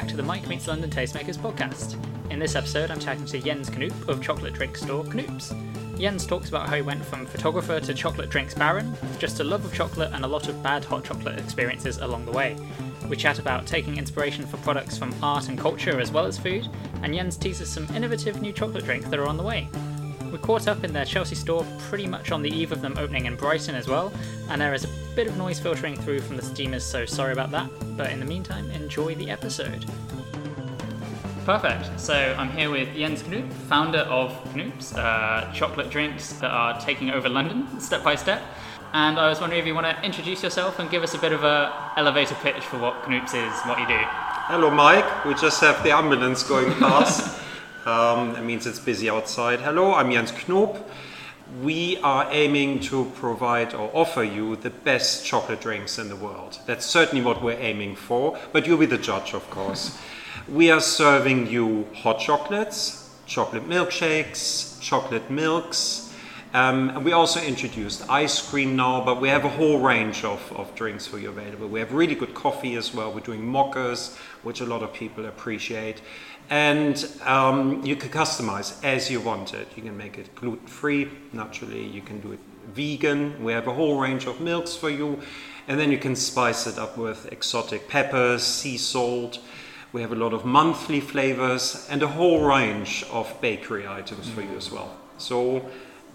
back 0.00 0.08
to 0.08 0.16
the 0.16 0.22
Mike 0.22 0.48
Meets 0.48 0.66
London 0.66 0.88
Tastemakers 0.88 1.36
podcast. 1.36 1.94
In 2.30 2.38
this 2.38 2.54
episode, 2.54 2.90
I'm 2.90 2.98
chatting 2.98 3.26
to 3.26 3.38
Jens 3.38 3.68
Knoop 3.68 4.08
of 4.08 4.22
chocolate 4.22 4.54
drink 4.54 4.78
store 4.78 5.04
Knoops. 5.04 5.52
Jens 6.00 6.26
talks 6.26 6.48
about 6.48 6.70
how 6.70 6.76
he 6.76 6.80
went 6.80 7.04
from 7.04 7.26
photographer 7.26 7.80
to 7.80 7.92
chocolate 7.92 8.30
drinks 8.30 8.54
baron, 8.54 8.96
just 9.18 9.40
a 9.40 9.44
love 9.44 9.62
of 9.62 9.74
chocolate 9.74 10.10
and 10.14 10.24
a 10.24 10.26
lot 10.26 10.48
of 10.48 10.62
bad 10.62 10.86
hot 10.86 11.04
chocolate 11.04 11.38
experiences 11.38 11.98
along 11.98 12.24
the 12.24 12.32
way. 12.32 12.56
We 13.10 13.16
chat 13.16 13.38
about 13.38 13.66
taking 13.66 13.98
inspiration 13.98 14.46
for 14.46 14.56
products 14.58 14.96
from 14.96 15.14
art 15.22 15.50
and 15.50 15.58
culture 15.58 16.00
as 16.00 16.10
well 16.10 16.24
as 16.24 16.38
food, 16.38 16.66
and 17.02 17.14
Jens 17.14 17.36
teases 17.36 17.68
some 17.68 17.86
innovative 17.94 18.40
new 18.40 18.54
chocolate 18.54 18.86
drinks 18.86 19.10
that 19.10 19.18
are 19.18 19.28
on 19.28 19.36
the 19.36 19.42
way. 19.42 19.68
We 20.30 20.38
caught 20.38 20.68
up 20.68 20.84
in 20.84 20.92
their 20.92 21.04
Chelsea 21.04 21.34
store 21.34 21.66
pretty 21.88 22.06
much 22.06 22.30
on 22.30 22.42
the 22.42 22.50
eve 22.50 22.70
of 22.70 22.80
them 22.80 22.96
opening 22.98 23.26
in 23.26 23.34
Brighton 23.34 23.74
as 23.74 23.88
well, 23.88 24.12
and 24.48 24.60
there 24.60 24.74
is 24.74 24.84
a 24.84 24.88
bit 25.16 25.26
of 25.26 25.36
noise 25.36 25.58
filtering 25.58 25.96
through 25.96 26.20
from 26.20 26.36
the 26.36 26.42
steamers, 26.42 26.84
so 26.84 27.04
sorry 27.04 27.32
about 27.32 27.50
that. 27.50 27.68
But 27.96 28.10
in 28.10 28.20
the 28.20 28.26
meantime, 28.26 28.70
enjoy 28.70 29.16
the 29.16 29.30
episode. 29.30 29.84
Perfect. 31.44 31.98
So 31.98 32.14
I'm 32.38 32.50
here 32.50 32.70
with 32.70 32.94
Jens 32.94 33.24
Knoop, 33.24 33.52
founder 33.52 34.00
of 34.00 34.30
Knoops, 34.54 34.96
uh, 34.96 35.50
chocolate 35.52 35.90
drinks 35.90 36.34
that 36.34 36.50
are 36.50 36.80
taking 36.80 37.10
over 37.10 37.28
London 37.28 37.80
step 37.80 38.04
by 38.04 38.14
step. 38.14 38.40
And 38.92 39.18
I 39.18 39.28
was 39.28 39.40
wondering 39.40 39.60
if 39.60 39.66
you 39.66 39.74
want 39.74 39.86
to 39.86 40.04
introduce 40.04 40.42
yourself 40.42 40.78
and 40.78 40.90
give 40.90 41.02
us 41.02 41.14
a 41.14 41.18
bit 41.18 41.32
of 41.32 41.42
a 41.42 41.92
elevator 41.96 42.36
pitch 42.36 42.64
for 42.64 42.78
what 42.78 43.02
Knoops 43.02 43.34
is, 43.34 43.60
what 43.62 43.80
you 43.80 43.86
do. 43.86 43.98
Hello, 43.98 44.70
Mike. 44.70 45.24
We 45.24 45.34
just 45.34 45.60
have 45.60 45.82
the 45.82 45.90
ambulance 45.90 46.42
going 46.44 46.72
past. 46.74 47.36
Um, 47.86 48.34
that 48.34 48.44
means 48.44 48.66
it's 48.66 48.78
busy 48.78 49.08
outside. 49.08 49.60
Hello, 49.60 49.94
I'm 49.94 50.10
Jens 50.12 50.32
Knoop. 50.32 50.82
We 51.62 51.96
are 52.02 52.28
aiming 52.30 52.80
to 52.80 53.10
provide 53.14 53.72
or 53.72 53.90
offer 53.94 54.22
you 54.22 54.56
the 54.56 54.68
best 54.68 55.24
chocolate 55.24 55.62
drinks 55.62 55.98
in 55.98 56.10
the 56.10 56.16
world. 56.16 56.58
That's 56.66 56.84
certainly 56.84 57.24
what 57.24 57.42
we're 57.42 57.58
aiming 57.58 57.96
for, 57.96 58.38
but 58.52 58.66
you'll 58.66 58.76
be 58.76 58.84
the 58.84 58.98
judge, 58.98 59.32
of 59.32 59.48
course. 59.48 59.98
we 60.48 60.70
are 60.70 60.80
serving 60.80 61.46
you 61.46 61.86
hot 61.94 62.20
chocolates, 62.20 63.08
chocolate 63.24 63.66
milkshakes, 63.66 64.78
chocolate 64.82 65.30
milks. 65.30 66.12
Um, 66.52 66.90
and 66.90 67.04
we 67.04 67.12
also 67.12 67.40
introduced 67.40 68.10
ice 68.10 68.50
cream 68.50 68.76
now, 68.76 69.02
but 69.02 69.20
we 69.22 69.28
have 69.28 69.44
a 69.44 69.48
whole 69.48 69.78
range 69.78 70.24
of, 70.24 70.52
of 70.52 70.74
drinks 70.74 71.06
for 71.06 71.18
you 71.18 71.30
available. 71.30 71.68
We 71.68 71.78
have 71.80 71.92
really 71.92 72.16
good 72.16 72.34
coffee 72.34 72.74
as 72.74 72.92
well. 72.92 73.12
We're 73.12 73.20
doing 73.20 73.40
mochas, 73.40 74.16
which 74.42 74.60
a 74.60 74.66
lot 74.66 74.82
of 74.82 74.92
people 74.92 75.26
appreciate 75.26 76.02
and 76.50 77.06
um, 77.24 77.84
you 77.86 77.94
can 77.94 78.10
customize 78.10 78.84
as 78.84 79.08
you 79.08 79.20
want 79.20 79.54
it. 79.54 79.68
You 79.76 79.82
can 79.84 79.96
make 79.96 80.18
it 80.18 80.34
gluten 80.34 80.66
free, 80.66 81.08
naturally, 81.32 81.86
you 81.86 82.02
can 82.02 82.20
do 82.20 82.32
it 82.32 82.40
vegan. 82.74 83.42
We 83.42 83.52
have 83.52 83.68
a 83.68 83.72
whole 83.72 84.00
range 84.00 84.26
of 84.26 84.40
milks 84.40 84.74
for 84.74 84.90
you, 84.90 85.20
and 85.68 85.78
then 85.78 85.92
you 85.92 85.98
can 85.98 86.16
spice 86.16 86.66
it 86.66 86.78
up 86.78 86.98
with 86.98 87.32
exotic 87.32 87.88
peppers, 87.88 88.42
sea 88.42 88.76
salt. 88.76 89.38
We 89.92 90.02
have 90.02 90.12
a 90.12 90.16
lot 90.16 90.32
of 90.32 90.44
monthly 90.44 91.00
flavors 91.00 91.86
and 91.90 92.02
a 92.02 92.08
whole 92.08 92.44
range 92.44 93.04
of 93.12 93.32
bakery 93.40 93.86
items 93.86 94.26
mm. 94.28 94.34
for 94.34 94.42
you 94.42 94.56
as 94.56 94.70
well. 94.70 94.96
So 95.18 95.68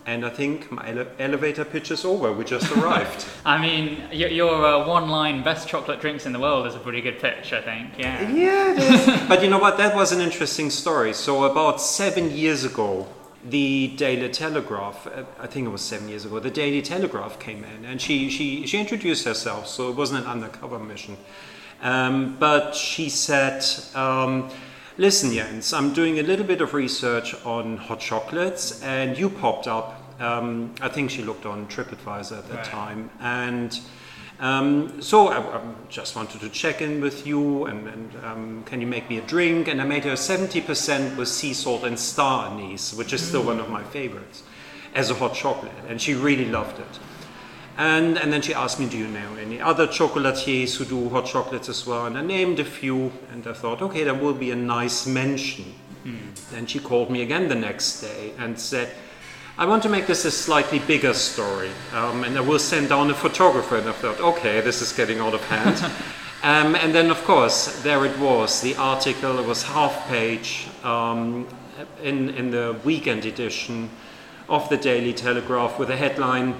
and 0.05 0.25
I 0.25 0.29
think 0.29 0.71
my 0.71 0.87
ele- 0.87 1.07
elevator 1.17 1.65
pitch 1.65 1.89
is 1.89 2.05
over. 2.05 2.31
We 2.31 2.45
just 2.45 2.71
arrived. 2.77 3.25
I 3.45 3.59
mean, 3.59 4.03
your, 4.11 4.29
your 4.29 4.65
uh, 4.65 4.87
one-line 4.87 5.43
"best 5.43 5.67
chocolate 5.67 5.99
drinks 5.99 6.25
in 6.25 6.33
the 6.33 6.39
world" 6.39 6.67
is 6.67 6.75
a 6.75 6.79
pretty 6.79 7.01
good 7.01 7.19
pitch, 7.19 7.53
I 7.53 7.61
think. 7.61 7.97
Yeah. 7.97 8.29
Yeah, 8.29 8.73
it 8.73 8.79
is. 8.79 9.27
but 9.27 9.43
you 9.43 9.49
know 9.49 9.59
what? 9.59 9.77
That 9.77 9.95
was 9.95 10.11
an 10.11 10.21
interesting 10.21 10.69
story. 10.69 11.13
So 11.13 11.43
about 11.45 11.81
seven 11.81 12.31
years 12.31 12.63
ago, 12.63 13.07
the 13.43 13.93
Daily 13.97 14.29
Telegraph, 14.29 15.07
uh, 15.07 15.23
I 15.39 15.47
think 15.47 15.65
it 15.65 15.71
was 15.71 15.81
seven 15.81 16.07
years 16.07 16.25
ago, 16.25 16.39
the 16.39 16.51
Daily 16.51 16.81
Telegraph 16.81 17.39
came 17.39 17.63
in, 17.63 17.85
and 17.85 17.99
she 17.99 18.29
she 18.29 18.67
she 18.67 18.79
introduced 18.79 19.25
herself. 19.25 19.67
So 19.67 19.89
it 19.89 19.95
wasn't 19.95 20.23
an 20.23 20.29
undercover 20.29 20.77
mission, 20.77 21.17
um, 21.81 22.37
but 22.39 22.75
she 22.75 23.09
said. 23.09 23.63
Um, 23.95 24.51
Listen, 24.97 25.33
Jens, 25.33 25.73
I'm 25.73 25.91
doing 25.91 26.19
a 26.19 26.23
little 26.23 26.45
bit 26.45 26.61
of 26.61 26.73
research 26.73 27.35
on 27.45 27.75
hot 27.75 27.99
chocolates, 27.99 28.81
and 28.81 29.17
you 29.17 29.29
popped 29.29 29.67
up. 29.67 30.01
Um, 30.21 30.73
I 30.79 30.87
think 30.87 31.11
she 31.11 31.21
looked 31.21 31.45
on 31.45 31.67
TripAdvisor 31.67 32.37
at 32.37 32.47
that 32.47 32.55
right. 32.55 32.63
time, 32.63 33.09
and 33.19 33.77
um, 34.39 35.01
so 35.01 35.27
I, 35.27 35.39
I, 35.57 35.61
just 35.89 36.15
wanted 36.15 36.39
to 36.39 36.49
check 36.49 36.81
in 36.81 37.01
with 37.01 37.27
you, 37.27 37.65
and, 37.65 37.89
and 37.89 38.15
um, 38.23 38.63
can 38.63 38.79
you 38.79 38.87
make 38.87 39.09
me 39.09 39.17
a 39.17 39.21
drink? 39.23 39.67
And 39.67 39.81
I 39.81 39.83
made 39.83 40.05
her 40.05 40.13
70% 40.13 41.17
with 41.17 41.27
sea 41.27 41.53
salt 41.53 41.83
and 41.83 41.99
star 41.99 42.49
anise, 42.49 42.93
which 42.93 43.11
is 43.11 43.21
still 43.21 43.43
mm. 43.43 43.47
one 43.47 43.59
of 43.59 43.69
my 43.69 43.83
favorites, 43.83 44.43
as 44.93 45.09
a 45.09 45.13
hot 45.13 45.33
chocolate, 45.33 45.73
and 45.89 46.01
she 46.01 46.13
really 46.13 46.45
loved 46.45 46.79
it. 46.79 46.99
And, 47.77 48.17
and 48.17 48.31
then 48.31 48.41
she 48.41 48.53
asked 48.53 48.79
me, 48.79 48.87
do 48.87 48.97
you 48.97 49.07
know 49.07 49.35
any 49.35 49.59
other 49.59 49.85
chocolatiers 49.85 50.77
who 50.77 50.85
do 50.85 51.09
hot 51.09 51.25
chocolates 51.25 51.67
as 51.67 51.85
well? 51.85 52.05
And 52.05 52.17
I 52.17 52.21
named 52.21 52.59
a 52.59 52.65
few, 52.65 53.11
and 53.31 53.45
I 53.45 53.53
thought, 53.53 53.81
okay, 53.81 54.03
that 54.05 54.21
will 54.21 54.33
be 54.33 54.51
a 54.51 54.55
nice 54.55 55.05
mention. 55.05 55.73
Mm. 56.05 56.49
Then 56.51 56.67
she 56.67 56.79
called 56.79 57.09
me 57.09 57.21
again 57.21 57.49
the 57.49 57.55
next 57.55 57.99
day 57.99 58.31
and 58.39 58.57
said, 58.57 58.91
I 59.57 59.65
want 59.65 59.83
to 59.83 59.89
make 59.89 60.07
this 60.07 60.23
a 60.25 60.31
slightly 60.31 60.79
bigger 60.79 61.13
story, 61.13 61.71
um, 61.93 62.23
and 62.23 62.37
I 62.37 62.41
will 62.41 62.59
send 62.59 62.89
down 62.89 63.09
a 63.09 63.13
photographer. 63.13 63.77
And 63.77 63.89
I 63.89 63.93
thought, 63.93 64.19
okay, 64.19 64.61
this 64.61 64.81
is 64.81 64.93
getting 64.93 65.19
out 65.19 65.33
of 65.33 65.41
hand. 65.45 65.83
um, 66.43 66.75
and 66.75 66.93
then, 66.93 67.09
of 67.09 67.23
course, 67.25 67.81
there 67.81 68.05
it 68.05 68.17
was. 68.19 68.61
The 68.61 68.75
article 68.75 69.39
it 69.39 69.45
was 69.45 69.63
half 69.63 70.07
page 70.07 70.67
um, 70.83 71.47
in 72.03 72.29
in 72.31 72.51
the 72.51 72.77
weekend 72.85 73.25
edition 73.25 73.89
of 74.47 74.67
the 74.69 74.77
Daily 74.77 75.13
Telegraph 75.13 75.79
with 75.79 75.89
a 75.89 75.95
headline 75.97 76.55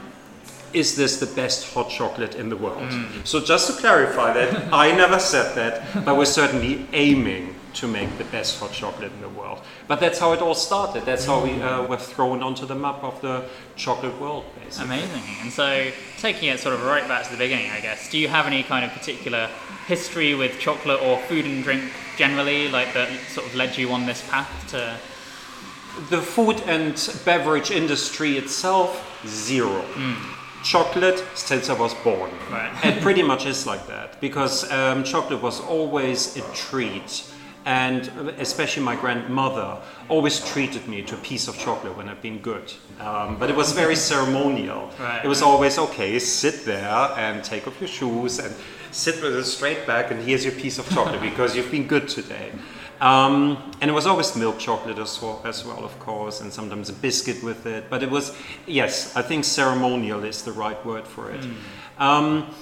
is 0.76 0.96
this 0.96 1.20
the 1.20 1.26
best 1.26 1.74
hot 1.74 1.90
chocolate 1.90 2.36
in 2.36 2.50
the 2.50 2.58
world? 2.58 2.90
Mm. 2.90 3.26
So 3.26 3.40
just 3.40 3.68
to 3.68 3.80
clarify 3.80 4.34
that, 4.34 4.74
I 4.74 4.92
never 4.92 5.20
said 5.20 5.56
that, 5.56 6.06
but 6.06 6.18
we're 6.18 6.26
certainly 6.26 6.86
aiming 6.92 7.56
to 7.76 7.88
make 7.88 8.18
the 8.18 8.24
best 8.26 8.60
hot 8.60 8.72
chocolate 8.72 9.12
in 9.12 9.22
the 9.22 9.30
world. 9.30 9.62
But 9.88 10.00
that's 10.00 10.20
how 10.20 10.34
it 10.34 10.42
all 10.42 10.56
started. 10.56 11.06
That's 11.06 11.26
how 11.26 11.44
we 11.44 11.62
uh, 11.62 11.86
were 11.86 11.98
thrown 11.98 12.42
onto 12.42 12.66
the 12.66 12.76
map 12.76 13.04
of 13.04 13.20
the 13.22 13.46
chocolate 13.76 14.20
world, 14.20 14.46
basically. 14.64 14.98
Amazing. 14.98 15.24
And 15.42 15.52
so, 15.52 15.92
taking 16.18 16.50
it 16.50 16.60
sort 16.60 16.76
of 16.76 16.84
right 16.84 17.08
back 17.08 17.26
to 17.26 17.32
the 17.32 17.38
beginning, 17.38 17.72
I 17.72 17.82
guess, 17.82 18.10
do 18.10 18.18
you 18.18 18.28
have 18.28 18.46
any 18.46 18.64
kind 18.64 18.86
of 18.86 18.92
particular 18.92 19.50
history 19.88 20.36
with 20.36 20.60
chocolate 20.60 21.02
or 21.02 21.20
food 21.24 21.46
and 21.46 21.64
drink 21.64 21.92
generally, 22.18 22.70
like 22.70 22.94
that 22.94 23.10
sort 23.30 23.48
of 23.48 23.56
led 23.56 23.78
you 23.78 23.92
on 23.92 24.06
this 24.06 24.28
path 24.30 24.50
to? 24.70 24.98
The 26.10 26.22
food 26.22 26.62
and 26.66 26.94
beverage 27.24 27.72
industry 27.72 28.38
itself, 28.38 29.26
zero. 29.26 29.82
Mm 29.94 30.36
chocolate 30.66 31.24
since 31.36 31.70
I 31.70 31.74
was 31.74 31.94
born. 31.94 32.32
Right. 32.52 32.74
it 32.84 33.02
pretty 33.02 33.24
much 33.32 33.46
is 33.46 33.66
like 33.66 33.86
that 33.88 34.20
because 34.20 34.70
um, 34.72 35.04
chocolate 35.04 35.42
was 35.42 35.62
always 35.62 36.36
a 36.36 36.42
treat. 36.54 37.32
And 37.68 38.08
especially 38.38 38.84
my 38.84 38.96
grandmother 38.96 39.82
always 40.08 40.40
treated 40.52 40.88
me 40.88 41.02
to 41.02 41.16
a 41.16 41.18
piece 41.18 41.48
of 41.48 41.58
chocolate 41.58 41.98
when 41.98 42.08
I've 42.08 42.22
been 42.22 42.38
good. 42.38 42.72
Um, 43.00 43.38
but 43.40 43.50
it 43.50 43.56
was 43.56 43.72
very 43.72 43.96
ceremonial. 44.12 44.92
Right, 45.00 45.26
it 45.26 45.28
was 45.28 45.42
always 45.42 45.80
okay, 45.80 46.20
sit 46.20 46.64
there 46.66 47.12
and 47.18 47.44
take 47.44 47.68
off 47.68 47.80
your 47.82 47.88
shoes 47.88 48.38
and 48.38 48.54
sit 48.92 49.22
with 49.22 49.36
a 49.36 49.44
straight 49.44 49.88
back 49.88 50.12
and 50.12 50.22
here's 50.22 50.46
your 50.46 50.54
piece 50.54 50.78
of 50.78 50.88
chocolate 50.90 51.22
because 51.30 51.56
you've 51.56 51.72
been 51.72 51.88
good 51.88 52.08
today. 52.08 52.52
Um, 53.06 53.72
and 53.82 53.92
it 53.92 53.94
was 53.94 54.08
always 54.08 54.36
milk 54.36 54.58
chocolate 54.58 54.98
as 54.98 55.22
well, 55.22 55.40
as 55.46 55.64
well, 55.64 55.86
of 55.86 55.98
course, 56.00 56.42
and 56.42 56.52
sometimes 56.52 56.90
a 56.90 56.94
biscuit 56.94 57.44
with 57.44 57.68
it. 57.68 57.88
But 57.88 58.02
it 58.02 58.10
was, 58.10 58.36
yes, 58.66 59.16
I 59.16 59.22
think 59.22 59.46
ceremonial 59.46 60.24
is 60.24 60.42
the 60.42 60.52
right 60.52 60.84
word 60.84 61.06
for 61.06 61.30
it. 61.30 61.42
Mm. 61.42 62.02
Um, 62.02 62.56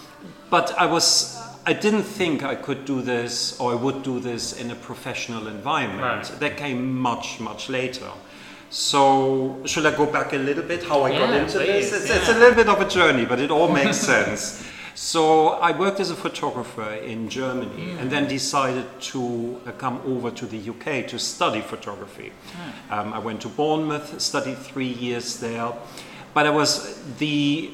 but 0.50 0.78
I 0.78 0.86
was, 0.86 1.42
I 1.66 1.72
didn't 1.72 2.04
think 2.04 2.44
I 2.44 2.56
could 2.56 2.84
do 2.84 3.02
this 3.02 3.58
or 3.58 3.72
I 3.72 3.76
would 3.76 4.04
do 4.04 4.20
this 4.20 4.60
in 4.60 4.70
a 4.70 4.76
professional 4.76 5.48
environment. 5.48 6.30
Right. 6.30 6.40
That 6.42 6.58
came 6.58 6.94
much, 6.94 7.40
much 7.40 7.70
later. 7.70 8.12
So, 8.70 9.62
should 9.66 9.86
I 9.86 9.96
go 9.96 10.08
back 10.08 10.34
a 10.34 10.38
little 10.38 10.64
bit 10.64 10.84
how 10.84 11.04
I 11.04 11.12
yeah, 11.12 11.20
got 11.20 11.34
into 11.36 11.60
please, 11.60 11.92
this? 11.92 12.02
It's, 12.02 12.10
yeah. 12.10 12.18
it's, 12.18 12.30
a 12.30 12.34
little 12.34 12.56
bit 12.56 12.68
of 12.68 12.82
a 12.82 12.90
journey, 12.90 13.24
but 13.24 13.40
it 13.40 13.50
all 13.50 13.70
makes 13.70 13.98
sense. 14.14 14.68
So 14.96 15.50
I 15.50 15.78
worked 15.78 16.00
as 16.00 16.12
a 16.12 16.16
photographer 16.16 16.94
in 16.94 17.30
Germany 17.30 17.94
mm. 17.94 18.00
and 18.00 18.12
then 18.12 18.28
decided 18.28 18.86
to 19.02 19.60
uh, 19.66 19.72
come 19.72 20.00
over 20.06 20.30
to 20.32 20.46
the 20.46 20.70
UK 20.70 21.08
to 21.08 21.18
study 21.18 21.62
photography. 21.62 22.32
Mm. 22.32 22.92
Um, 22.92 23.14
I 23.14 23.20
went 23.20 23.42
to 23.42 23.48
Bournemouth, 23.50 24.22
studied 24.22 24.58
three 24.58 24.94
years 24.94 25.40
there, 25.40 25.74
but 26.34 26.46
I 26.46 26.52
was 26.52 27.02
the 27.18 27.72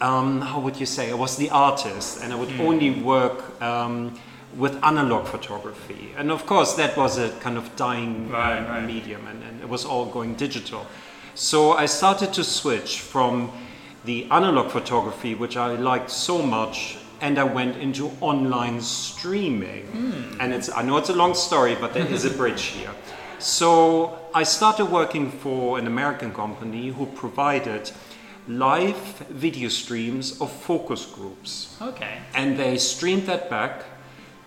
um, 0.00 0.40
how 0.40 0.58
would 0.58 0.80
you 0.80 0.86
say? 0.86 1.10
I 1.10 1.14
was 1.14 1.36
the 1.36 1.50
artist, 1.50 2.22
and 2.22 2.32
I 2.32 2.36
would 2.36 2.48
mm. 2.48 2.60
only 2.60 2.90
work 3.02 3.62
um, 3.62 4.18
with 4.56 4.82
analog 4.82 5.26
photography. 5.26 6.12
And 6.16 6.30
of 6.30 6.44
course, 6.44 6.74
that 6.74 6.96
was 6.96 7.18
a 7.18 7.30
kind 7.38 7.56
of 7.56 7.74
dying 7.76 8.28
right, 8.28 8.58
uh, 8.58 8.68
right. 8.68 8.84
medium, 8.84 9.26
and, 9.28 9.42
and 9.44 9.60
it 9.60 9.68
was 9.68 9.84
all 9.84 10.06
going 10.06 10.34
digital. 10.34 10.86
So 11.34 11.72
I 11.72 11.86
started 11.86 12.32
to 12.34 12.44
switch 12.44 13.00
from 13.00 13.52
the 14.04 14.26
analog 14.30 14.70
photography, 14.70 15.34
which 15.34 15.56
I 15.56 15.74
liked 15.74 16.10
so 16.10 16.42
much, 16.42 16.98
and 17.20 17.38
I 17.38 17.44
went 17.44 17.76
into 17.76 18.10
online 18.20 18.80
streaming. 18.80 19.86
Mm. 19.86 20.36
And 20.40 20.52
it's 20.52 20.68
I 20.70 20.82
know 20.82 20.96
it's 20.96 21.10
a 21.10 21.14
long 21.14 21.34
story, 21.34 21.76
but 21.76 21.94
there 21.94 22.06
is 22.06 22.24
a 22.24 22.30
bridge 22.40 22.62
here. 22.62 22.90
So 23.38 24.18
I 24.34 24.44
started 24.44 24.86
working 24.86 25.30
for 25.30 25.78
an 25.78 25.86
American 25.86 26.32
company 26.32 26.88
who 26.88 27.06
provided 27.06 27.90
live 28.48 28.96
video 29.30 29.68
streams 29.68 30.40
of 30.40 30.50
focus 30.50 31.06
groups. 31.06 31.76
Okay. 31.80 32.18
And 32.34 32.58
they 32.58 32.78
streamed 32.78 33.26
that 33.26 33.50
back 33.50 33.84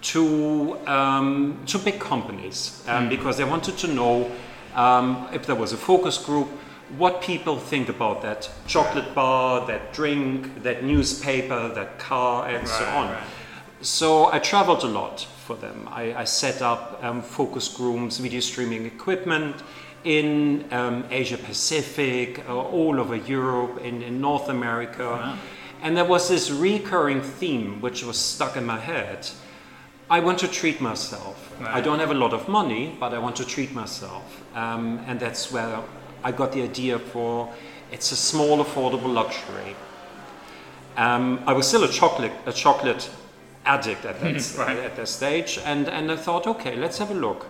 to 0.01 0.77
um, 0.87 1.59
to 1.65 1.79
big 1.79 1.99
companies 1.99 2.83
um, 2.87 3.05
mm. 3.05 3.09
because 3.09 3.37
they 3.37 3.43
wanted 3.43 3.77
to 3.77 3.87
know 3.87 4.31
um, 4.75 5.27
if 5.33 5.45
there 5.45 5.55
was 5.55 5.73
a 5.73 5.77
focus 5.77 6.17
group, 6.17 6.49
what 6.97 7.21
people 7.21 7.57
think 7.57 7.89
about 7.89 8.21
that 8.21 8.49
chocolate 8.67 9.13
bar, 9.15 9.65
that 9.67 9.93
drink, 9.93 10.63
that 10.63 10.83
newspaper, 10.83 11.69
that 11.69 11.99
car, 11.99 12.47
and 12.47 12.57
right, 12.57 12.67
so 12.67 12.85
on. 12.85 13.11
Right. 13.11 13.23
So 13.81 14.31
I 14.31 14.39
traveled 14.39 14.83
a 14.83 14.87
lot 14.87 15.27
for 15.45 15.55
them. 15.55 15.87
I, 15.91 16.13
I 16.13 16.23
set 16.23 16.61
up 16.61 17.03
um, 17.03 17.21
focus 17.21 17.79
rooms, 17.79 18.17
video 18.17 18.39
streaming 18.39 18.85
equipment 18.85 19.55
in 20.03 20.65
um, 20.71 21.05
Asia 21.09 21.37
Pacific, 21.37 22.47
uh, 22.47 22.55
all 22.55 22.99
over 22.99 23.15
Europe, 23.15 23.81
in, 23.83 24.01
in 24.01 24.21
North 24.21 24.49
America. 24.49 25.03
Wow. 25.03 25.37
And 25.81 25.97
there 25.97 26.05
was 26.05 26.29
this 26.29 26.49
recurring 26.49 27.21
theme 27.21 27.81
which 27.81 28.03
was 28.03 28.17
stuck 28.17 28.55
in 28.55 28.65
my 28.65 28.79
head. 28.79 29.27
I 30.09 30.19
want 30.19 30.39
to 30.39 30.47
treat 30.47 30.79
myself. 30.79 31.51
Right. 31.59 31.75
I 31.75 31.81
don't 31.81 31.99
have 31.99 32.11
a 32.11 32.15
lot 32.15 32.33
of 32.33 32.47
money, 32.47 32.95
but 32.99 33.13
I 33.13 33.19
want 33.19 33.35
to 33.37 33.45
treat 33.45 33.73
myself. 33.73 34.43
Um, 34.55 35.03
and 35.07 35.19
that's 35.19 35.51
where 35.51 35.81
I 36.25 36.31
got 36.31 36.51
the 36.53 36.63
idea 36.63 36.97
for 36.97 37.53
it's 37.91 38.11
a 38.11 38.15
small, 38.15 38.57
affordable 38.57 39.13
luxury. 39.13 39.75
Um, 40.97 41.43
I 41.45 41.53
was 41.53 41.67
still 41.67 41.83
a 41.83 41.87
chocolate, 41.87 42.31
a 42.47 42.51
chocolate 42.51 43.11
addict 43.63 44.05
at 44.05 44.19
that, 44.21 44.55
right. 44.57 44.77
at 44.77 44.95
that 44.95 45.07
stage, 45.07 45.59
and, 45.63 45.87
and 45.87 46.11
I 46.11 46.15
thought, 46.15 46.47
okay, 46.47 46.75
let's 46.75 46.97
have 46.97 47.11
a 47.11 47.13
look. 47.13 47.45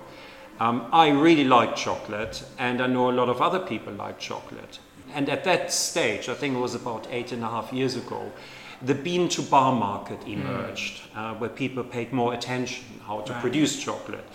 Um, 0.59 0.89
I 0.91 1.07
really 1.07 1.45
like 1.45 1.77
chocolate, 1.77 2.43
and 2.59 2.81
I 2.81 2.87
know 2.87 3.09
a 3.09 3.13
lot 3.13 3.29
of 3.29 3.41
other 3.41 3.59
people 3.59 3.93
like 3.93 4.19
chocolate. 4.19 4.79
And 5.13 5.29
at 5.29 5.45
that 5.45 5.71
stage, 5.71 6.27
I 6.27 6.33
think 6.33 6.57
it 6.57 6.59
was 6.59 6.75
about 6.75 7.07
eight 7.11 7.31
and 7.31 7.43
a 7.43 7.47
half 7.47 7.71
years 7.71 7.95
ago, 7.95 8.29
the 8.81 8.95
bean 8.95 9.29
to 9.29 9.41
bar 9.41 9.73
market 9.73 10.21
hmm. 10.23 10.33
emerged, 10.33 11.01
mm. 11.13 11.17
uh, 11.17 11.33
where 11.35 11.49
people 11.49 11.81
paid 11.81 12.11
more 12.11 12.33
attention 12.33 12.83
how 13.07 13.21
to 13.21 13.31
right. 13.31 13.41
produce 13.41 13.81
chocolate. 13.81 14.25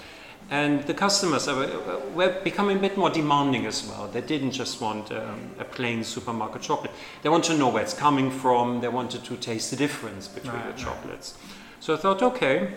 And 0.50 0.82
the 0.82 0.94
customers 0.94 1.46
were 1.46 2.40
becoming 2.42 2.78
a 2.78 2.80
bit 2.80 2.96
more 2.96 3.08
demanding 3.08 3.66
as 3.66 3.86
well. 3.86 4.08
They 4.08 4.20
didn't 4.20 4.50
just 4.50 4.80
want 4.80 5.12
um, 5.12 5.52
a 5.60 5.64
plain 5.64 6.02
supermarket 6.02 6.62
chocolate. 6.62 6.90
They 7.22 7.28
want 7.28 7.44
to 7.44 7.56
know 7.56 7.68
where 7.68 7.82
it's 7.82 7.94
coming 7.94 8.32
from. 8.32 8.80
They 8.80 8.88
wanted 8.88 9.24
to 9.24 9.36
taste 9.36 9.70
the 9.70 9.76
difference 9.76 10.26
between 10.26 10.54
right, 10.54 10.76
the 10.76 10.82
chocolates. 10.82 11.34
Right. 11.38 11.52
So 11.78 11.94
I 11.94 11.96
thought, 11.98 12.22
okay, 12.22 12.74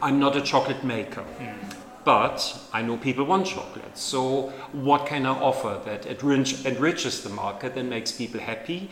I'm 0.00 0.20
not 0.20 0.36
a 0.36 0.40
chocolate 0.40 0.84
maker. 0.84 1.24
Mm 1.40 1.74
but 2.04 2.58
I 2.72 2.82
know 2.82 2.96
people 2.96 3.24
want 3.24 3.46
chocolate. 3.46 3.96
So 3.96 4.48
what 4.72 5.06
can 5.06 5.26
I 5.26 5.30
offer 5.30 5.80
that 5.84 6.06
enrich, 6.06 6.64
enriches 6.64 7.22
the 7.22 7.30
market 7.30 7.76
and 7.76 7.88
makes 7.88 8.12
people 8.12 8.40
happy? 8.40 8.90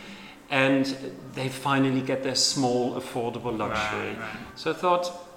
And 0.49 0.95
they 1.33 1.49
finally 1.49 2.01
get 2.01 2.23
their 2.23 2.35
small, 2.35 2.99
affordable 2.99 3.57
luxury. 3.57 4.15
Right. 4.17 4.29
So 4.55 4.71
I 4.71 4.73
thought, 4.73 5.30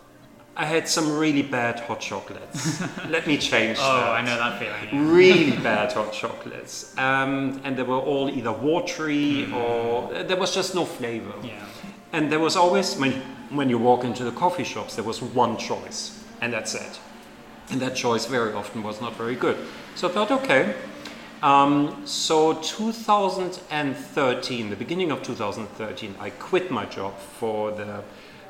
I 0.56 0.67
had 0.67 0.89
some 0.89 1.19
really 1.19 1.43
bad 1.43 1.81
hot 1.81 1.99
chocolates. 2.01 2.81
Let 3.09 3.27
me 3.27 3.37
change 3.39 3.77
oh, 3.81 3.97
that. 3.97 4.11
I 4.11 4.23
know 4.23 4.37
that 4.37 4.61
feeling. 4.61 5.09
Really 5.09 5.56
bad 5.56 5.93
hot 5.93 6.12
chocolates. 6.12 6.97
Um, 6.97 7.61
and 7.65 7.77
they 7.77 7.83
were 7.83 7.99
all 7.99 8.31
either 8.31 8.53
watery 8.53 9.47
mm. 9.49 9.53
or 9.53 10.23
there 10.23 10.37
was 10.37 10.55
just 10.55 10.77
no 10.77 10.85
flavor. 10.85 11.35
Yeah. 11.43 11.67
And 12.12 12.31
there 12.31 12.39
was 12.39 12.55
always, 12.55 12.95
when, 12.97 13.15
when 13.51 13.69
you 13.69 13.79
walk 13.79 14.05
into 14.05 14.23
the 14.23 14.31
coffee 14.31 14.62
shops, 14.62 14.95
there 14.95 15.03
was 15.03 15.21
one 15.21 15.56
choice, 15.56 16.23
and 16.41 16.53
that's 16.53 16.77
it. 16.77 17.01
And 17.71 17.81
that 17.81 17.97
choice 17.97 18.27
very 18.27 18.53
often 18.53 18.85
was 18.85 19.01
not 19.01 19.17
very 19.17 19.35
good. 19.35 19.56
So 19.97 20.09
I 20.09 20.12
thought, 20.12 20.31
okay. 20.31 20.77
Um, 21.43 22.03
so 22.06 22.55
2013, 22.62 24.71
the 24.71 24.77
beginning 24.77 25.11
of 25.11 25.25
2013, 25.25 26.15
I 26.21 26.31
quit 26.31 26.71
my 26.71 26.87
job 26.87 27.19
for 27.19 27.73
the 27.73 28.05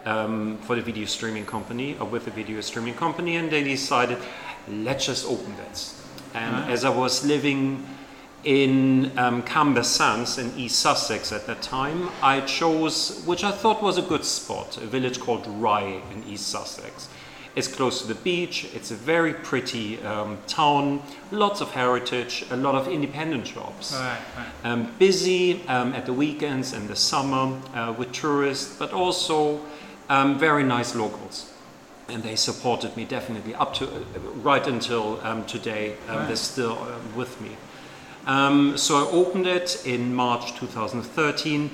um, 0.04 0.58
for 0.58 0.76
the 0.76 0.82
video 0.82 1.06
streaming 1.06 1.46
company 1.46 1.96
or 1.98 2.06
with 2.06 2.24
the 2.24 2.30
video 2.30 2.60
streaming 2.60 2.94
company, 2.94 3.36
and 3.36 3.50
they 3.50 3.64
decided, 3.64 4.18
let's 4.68 5.06
just 5.06 5.26
open 5.26 5.56
this. 5.56 6.00
And 6.34 6.70
as 6.70 6.84
I 6.84 6.90
was 6.90 7.24
living 7.24 7.86
in 8.42 9.16
um, 9.18 9.42
Camber 9.42 9.82
Sands 9.82 10.38
in 10.38 10.52
East 10.58 10.80
Sussex 10.80 11.32
at 11.32 11.46
that 11.46 11.62
time, 11.62 12.10
I 12.22 12.40
chose, 12.40 13.22
which 13.24 13.44
I 13.44 13.50
thought 13.50 13.82
was 13.82 13.98
a 13.98 14.02
good 14.02 14.24
spot, 14.24 14.76
a 14.78 14.86
village 14.86 15.20
called 15.20 15.46
Rye 15.46 16.00
in 16.12 16.24
East 16.28 16.48
Sussex. 16.48 17.08
It's 17.56 17.68
close 17.68 18.02
to 18.02 18.08
the 18.08 18.16
beach. 18.16 18.68
It's 18.74 18.90
a 18.90 18.96
very 18.96 19.32
pretty 19.32 20.02
um, 20.02 20.38
town. 20.48 21.00
Lots 21.30 21.60
of 21.60 21.70
heritage. 21.70 22.44
A 22.50 22.56
lot 22.56 22.74
of 22.74 22.88
independent 22.88 23.46
shops. 23.46 23.94
Right, 23.94 24.18
right. 24.36 24.46
Um, 24.64 24.92
busy 24.98 25.62
um, 25.68 25.92
at 25.92 26.04
the 26.04 26.12
weekends 26.12 26.72
and 26.72 26.88
the 26.88 26.96
summer 26.96 27.56
uh, 27.72 27.94
with 27.96 28.10
tourists, 28.10 28.76
but 28.76 28.92
also 28.92 29.60
um, 30.08 30.38
very 30.38 30.62
nice 30.62 30.94
locals. 30.94 31.52
And 32.08 32.22
they 32.22 32.36
supported 32.36 32.96
me 32.96 33.04
definitely 33.04 33.54
up 33.54 33.72
to 33.74 33.86
uh, 33.86 33.98
right 34.42 34.66
until 34.66 35.20
um, 35.22 35.44
today. 35.46 35.96
Um, 36.08 36.16
right. 36.16 36.26
They're 36.26 36.36
still 36.36 36.78
uh, 36.78 36.98
with 37.16 37.40
me. 37.40 37.56
so 38.76 38.96
I 38.96 39.08
opened 39.10 39.46
it 39.46 39.86
in 39.86 40.14
March 40.14 40.54
2013 40.56 41.70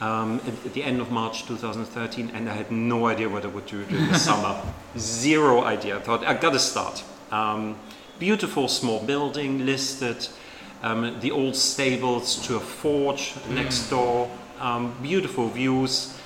um, 0.00 0.40
at, 0.46 0.66
at, 0.66 0.74
the 0.74 0.82
end 0.82 1.00
of 1.00 1.10
March 1.10 1.46
2013, 1.46 2.30
and 2.34 2.48
I 2.48 2.54
had 2.54 2.70
no 2.70 3.06
idea 3.06 3.28
what 3.28 3.44
I 3.44 3.48
would 3.48 3.66
do 3.66 3.84
during 3.84 4.08
the 4.08 4.18
summer. 4.30 4.60
Zero 4.98 5.62
idea. 5.64 5.96
I 5.96 6.00
thought 6.00 6.24
I 6.24 6.34
got 6.34 6.52
to 6.52 6.58
start. 6.58 7.02
Um, 7.30 7.76
beautiful 8.18 8.68
small 8.68 9.00
building 9.04 9.64
listed. 9.66 10.28
Um, 10.82 11.18
the 11.20 11.30
old 11.30 11.56
stables 11.56 12.46
to 12.46 12.56
a 12.56 12.60
forge 12.60 13.32
mm. 13.34 13.54
next 13.54 13.88
door. 13.88 14.30
Um, 14.60 14.94
beautiful 15.02 15.48
views. 15.48 16.18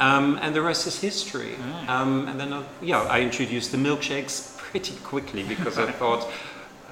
Um, 0.00 0.38
and 0.42 0.54
the 0.54 0.62
rest 0.62 0.86
is 0.86 1.00
history. 1.00 1.56
Mm. 1.88 2.28
and 2.28 2.40
then, 2.40 2.52
uh, 2.52 2.62
yeah, 2.80 3.02
I 3.02 3.20
introduced 3.20 3.72
the 3.72 3.78
milkshakes 3.78 4.56
pretty 4.56 4.94
quickly 5.02 5.42
because 5.42 5.78
I 5.78 5.90
thought 6.00 6.30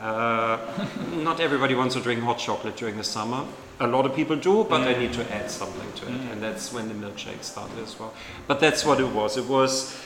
uh, 0.01 0.59
not 1.15 1.41
everybody 1.41 1.75
wants 1.75 1.95
to 1.95 2.01
drink 2.01 2.23
hot 2.23 2.39
chocolate 2.39 2.77
during 2.77 2.97
the 2.97 3.05
summer. 3.05 3.47
A 3.81 3.87
lot 3.87 4.07
of 4.07 4.15
people 4.15 4.37
do, 4.37 4.65
but 4.65 4.85
they 4.85 4.99
need 4.99 5.13
to 5.15 5.35
add 5.35 5.51
something 5.51 5.93
to 5.97 6.07
it, 6.07 6.21
mm. 6.21 6.33
and 6.33 6.43
that's 6.43 6.73
when 6.73 6.89
the 6.89 6.95
milkshake 6.95 7.43
started 7.43 7.79
as 7.79 7.99
well. 7.99 8.15
But 8.47 8.59
that's 8.59 8.85
what 8.85 9.01
it 9.01 9.09
was. 9.09 9.37
It 9.37 9.47
was 9.47 9.99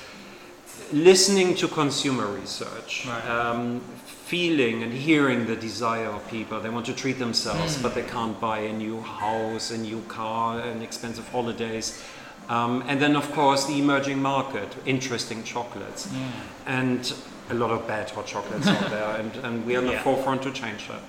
listening 0.92 1.54
to 1.56 1.68
consumer 1.68 2.26
research, 2.26 3.06
right. 3.06 3.26
um, 3.28 3.80
feeling 4.04 4.82
and 4.82 4.92
hearing 4.92 5.46
the 5.46 5.54
desire 5.54 6.06
of 6.06 6.28
people. 6.28 6.60
They 6.60 6.68
want 6.68 6.86
to 6.86 6.94
treat 6.94 7.18
themselves, 7.18 7.76
mm. 7.76 7.82
but 7.82 7.94
they 7.94 8.02
can't 8.02 8.40
buy 8.40 8.58
a 8.58 8.72
new 8.72 9.00
house, 9.00 9.70
a 9.70 9.78
new 9.78 10.02
car, 10.08 10.60
and 10.60 10.82
expensive 10.82 11.28
holidays. 11.28 12.02
Um, 12.50 12.82
and 12.88 13.00
then, 13.00 13.16
of 13.16 13.30
course, 13.32 13.66
the 13.66 13.78
emerging 13.78 14.20
market, 14.20 14.68
interesting 14.84 15.44
chocolates. 15.44 16.12
Yeah. 16.12 16.30
And 16.66 17.14
a 17.48 17.54
lot 17.54 17.70
of 17.70 17.86
bad 17.86 18.10
hot 18.10 18.26
chocolates 18.26 18.66
out 18.66 18.90
there, 18.90 19.16
and, 19.20 19.34
and 19.36 19.64
we're 19.64 19.78
on 19.78 19.86
the 19.86 19.92
yeah. 19.92 20.02
forefront 20.02 20.42
to 20.42 20.52
change 20.52 20.88
that. 20.88 21.00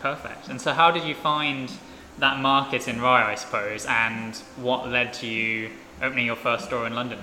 Perfect. 0.00 0.48
And 0.48 0.60
so, 0.60 0.72
how 0.72 0.90
did 0.90 1.04
you 1.04 1.14
find 1.14 1.70
that 2.18 2.40
market 2.40 2.88
in 2.88 3.00
Rye, 3.00 3.30
I 3.30 3.34
suppose, 3.34 3.86
and 3.86 4.34
what 4.56 4.88
led 4.88 5.12
to 5.14 5.26
you 5.26 5.70
opening 6.02 6.26
your 6.26 6.36
first 6.36 6.66
store 6.66 6.86
in 6.86 6.94
London? 6.94 7.18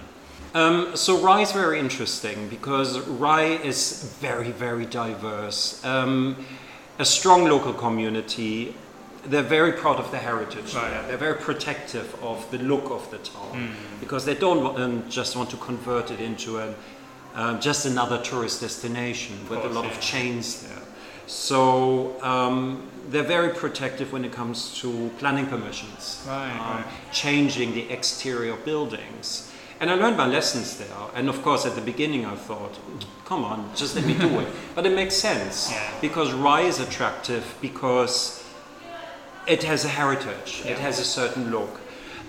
Um, 0.53 0.95
so 0.95 1.19
Rye 1.19 1.41
is 1.41 1.51
very 1.51 1.79
interesting 1.79 2.47
because 2.49 2.99
Rye 2.99 3.59
is 3.63 4.15
very, 4.19 4.51
very 4.51 4.85
diverse. 4.85 5.83
Um, 5.83 6.45
a 6.99 7.05
strong 7.05 7.45
local 7.45 7.73
community. 7.73 8.73
They're 9.27 9.43
very 9.43 9.73
proud 9.73 9.97
of 9.97 10.09
their 10.11 10.21
heritage. 10.21 10.73
Right. 10.73 11.07
They're 11.07 11.17
very 11.17 11.35
protective 11.35 12.15
of 12.23 12.49
the 12.51 12.59
look 12.59 12.89
of 12.91 13.09
the 13.11 13.17
town 13.17 13.51
mm. 13.53 13.99
because 13.99 14.25
they 14.25 14.35
don't 14.35 14.79
um, 14.79 15.09
just 15.09 15.35
want 15.35 15.49
to 15.49 15.57
convert 15.57 16.11
it 16.11 16.19
into 16.19 16.59
um, 17.35 17.59
just 17.59 17.85
another 17.85 18.21
tourist 18.21 18.61
destination 18.61 19.37
with 19.49 19.59
course, 19.59 19.71
a 19.71 19.75
lot 19.75 19.85
yeah. 19.85 19.91
of 19.91 20.01
chains 20.01 20.63
there. 20.63 20.81
So 21.27 22.21
um, 22.23 22.89
they're 23.09 23.21
very 23.21 23.53
protective 23.53 24.13
when 24.13 24.23
it 24.25 24.31
comes 24.31 24.79
to 24.79 25.11
planning 25.19 25.45
permissions, 25.45 26.23
right, 26.27 26.51
um, 26.51 26.77
right. 26.77 26.85
changing 27.11 27.73
the 27.73 27.89
exterior 27.91 28.55
buildings. 28.55 29.51
And 29.79 29.91
I 29.91 29.95
learned 29.95 30.17
my 30.17 30.25
lessons 30.25 30.77
there. 30.77 30.87
And 31.13 31.29
of 31.29 31.41
course, 31.43 31.65
at 31.65 31.75
the 31.75 31.81
beginning, 31.81 32.25
I 32.25 32.35
thought, 32.35 32.79
come 33.25 33.43
on, 33.43 33.69
just 33.75 33.95
let 33.95 34.05
me 34.05 34.13
do 34.15 34.39
it. 34.39 34.47
But 34.75 34.85
it 34.85 34.95
makes 34.95 35.15
sense 35.15 35.71
yeah. 35.71 35.91
because 36.01 36.31
Rye 36.33 36.61
is 36.61 36.79
attractive 36.79 37.55
because 37.61 38.43
it 39.47 39.63
has 39.63 39.85
a 39.85 39.89
heritage, 39.89 40.63
yeah. 40.63 40.71
it 40.71 40.79
has 40.79 40.99
a 40.99 41.03
certain 41.03 41.51
look. 41.51 41.79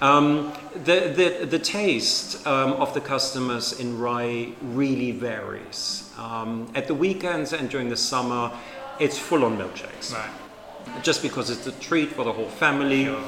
Um, 0.00 0.52
the, 0.84 1.12
the, 1.40 1.46
the 1.46 1.58
taste 1.58 2.46
um, 2.46 2.74
of 2.74 2.94
the 2.94 3.00
customers 3.00 3.80
in 3.80 3.98
Rye 3.98 4.52
really 4.62 5.10
varies. 5.10 6.12
Um, 6.16 6.70
at 6.74 6.86
the 6.86 6.94
weekends 6.94 7.52
and 7.52 7.68
during 7.68 7.88
the 7.88 7.96
summer, 7.96 8.52
it's 9.00 9.18
full 9.18 9.44
on 9.44 9.58
milkshakes. 9.58 10.14
Right. 10.14 10.30
Just 11.02 11.20
because 11.20 11.50
it's 11.50 11.66
a 11.66 11.72
treat 11.72 12.10
for 12.12 12.24
the 12.24 12.32
whole 12.32 12.48
family. 12.48 13.06
Sure. 13.06 13.22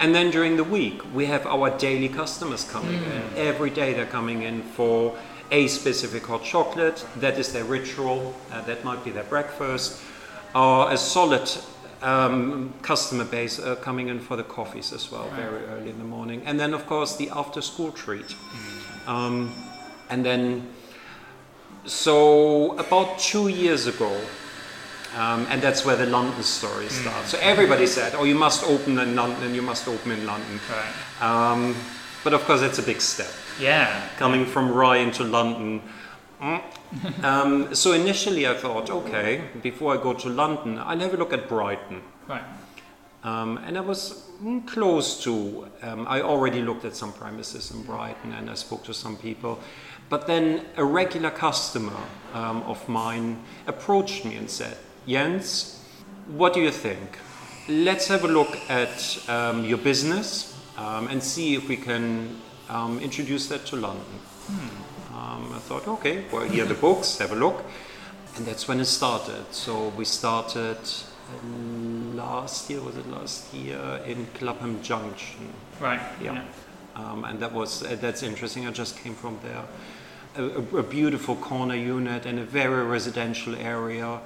And 0.00 0.14
then 0.14 0.30
during 0.30 0.56
the 0.56 0.64
week, 0.64 1.00
we 1.14 1.26
have 1.26 1.46
our 1.46 1.70
daily 1.78 2.08
customers 2.08 2.64
coming 2.64 2.98
mm. 2.98 3.32
in. 3.32 3.38
Every 3.38 3.70
day 3.70 3.94
they're 3.94 4.04
coming 4.04 4.42
in 4.42 4.62
for 4.62 5.16
a 5.52 5.68
specific 5.68 6.26
hot 6.26 6.42
chocolate. 6.42 7.06
That 7.16 7.38
is 7.38 7.52
their 7.52 7.64
ritual. 7.64 8.34
Uh, 8.52 8.62
that 8.62 8.84
might 8.84 9.04
be 9.04 9.10
their 9.10 9.24
breakfast. 9.24 10.02
Or 10.54 10.90
a 10.90 10.96
solid 10.96 11.48
um, 12.02 12.72
customer 12.82 13.24
base 13.24 13.58
uh, 13.58 13.76
coming 13.76 14.08
in 14.08 14.20
for 14.20 14.36
the 14.36 14.44
coffees 14.44 14.92
as 14.92 15.10
well, 15.10 15.24
right. 15.28 15.40
very 15.40 15.64
early 15.66 15.90
in 15.90 15.98
the 15.98 16.04
morning. 16.04 16.42
And 16.46 16.58
then, 16.58 16.74
of 16.74 16.86
course, 16.86 17.16
the 17.16 17.30
after 17.30 17.62
school 17.62 17.92
treat. 17.92 18.26
Mm. 18.26 19.08
Um, 19.08 19.54
and 20.10 20.24
then 20.24 20.66
So 21.86 22.76
about 22.78 23.18
two 23.18 23.46
years 23.48 23.86
ago, 23.86 24.10
um, 25.16 25.46
and 25.48 25.62
that's 25.62 25.84
where 25.84 25.96
the 25.96 26.06
London 26.06 26.42
story 26.42 26.88
starts. 26.88 27.30
So 27.30 27.38
everybody 27.40 27.86
said, 27.86 28.14
"Oh, 28.16 28.24
you 28.24 28.34
must 28.34 28.64
open 28.64 28.98
in 28.98 29.14
London. 29.14 29.54
You 29.54 29.62
must 29.62 29.86
open 29.88 30.10
in 30.12 30.26
London." 30.26 30.60
Right. 30.68 31.22
Um, 31.22 31.76
but 32.24 32.34
of 32.34 32.42
course, 32.44 32.62
it's 32.62 32.78
a 32.78 32.82
big 32.82 33.00
step 33.00 33.30
Yeah. 33.60 33.86
coming 34.18 34.46
from 34.46 34.72
Rye 34.72 34.98
into 34.98 35.22
London. 35.24 35.80
mm. 36.42 36.60
um, 37.22 37.74
so 37.74 37.92
initially, 37.92 38.46
I 38.46 38.54
thought, 38.54 38.90
okay, 38.90 39.42
before 39.62 39.94
I 39.98 40.02
go 40.02 40.12
to 40.14 40.28
London, 40.28 40.78
I'll 40.78 40.98
have 40.98 41.14
a 41.14 41.16
look 41.16 41.32
at 41.32 41.48
Brighton. 41.48 42.02
Right. 42.28 42.42
Um, 43.22 43.58
and 43.58 43.76
I 43.76 43.80
was 43.80 44.28
mm, 44.40 44.64
close 44.66 45.22
to, 45.24 45.68
um, 45.82 46.06
I 46.08 46.22
already 46.22 46.62
looked 46.62 46.84
at 46.84 46.94
some 46.94 47.12
premises 47.12 47.72
in 47.72 47.82
Brighton 47.82 48.32
and 48.32 48.48
I 48.48 48.54
spoke 48.54 48.84
to 48.84 48.94
some 48.94 49.16
people. 49.16 49.58
But 50.08 50.28
then 50.28 50.64
a 50.76 50.84
regular 50.84 51.30
customer 51.30 51.96
um, 52.32 52.62
of 52.62 52.88
mine 52.88 53.42
approached 53.66 54.24
me 54.24 54.36
and 54.36 54.48
said, 54.48 54.76
Jens, 55.08 55.82
what 56.28 56.54
do 56.54 56.60
you 56.60 56.70
think? 56.70 57.18
Let's 57.68 58.06
have 58.06 58.24
a 58.24 58.28
look 58.28 58.56
at 58.68 59.28
um, 59.28 59.64
your 59.64 59.78
business 59.78 60.56
um, 60.76 61.08
and 61.08 61.20
see 61.20 61.56
if 61.56 61.68
we 61.68 61.76
can 61.76 62.40
um, 62.68 63.00
introduce 63.00 63.48
that 63.48 63.66
to 63.66 63.76
London. 63.76 64.04
Um, 65.16 65.50
I 65.54 65.58
thought, 65.60 65.88
okay, 65.88 66.24
well, 66.30 66.44
here 66.44 66.64
are 66.64 66.68
the 66.68 66.74
books, 66.74 67.18
have 67.18 67.32
a 67.32 67.36
look. 67.36 67.64
And 68.36 68.44
that's 68.44 68.68
when 68.68 68.80
it 68.80 68.84
started. 68.84 69.46
So 69.50 69.88
we 69.96 70.04
started 70.04 70.76
uh, 70.76 71.46
last 72.14 72.68
year, 72.68 72.82
was 72.82 72.96
it 72.96 73.08
last 73.08 73.54
year, 73.54 74.00
in 74.06 74.26
Clapham 74.34 74.82
Junction. 74.82 75.54
Right. 75.80 76.00
Yeah. 76.20 76.44
Um, 76.94 77.24
and 77.24 77.40
that 77.40 77.52
was 77.52 77.82
uh, 77.82 77.96
that's 77.98 78.22
interesting. 78.22 78.66
I 78.66 78.72
just 78.72 78.98
came 79.02 79.14
from 79.14 79.38
there. 79.42 79.64
A, 80.36 80.42
a, 80.42 80.78
a 80.80 80.82
beautiful 80.82 81.36
corner 81.36 81.74
unit 81.74 82.26
in 82.26 82.38
a 82.38 82.44
very 82.44 82.84
residential 82.84 83.54
area. 83.54 84.20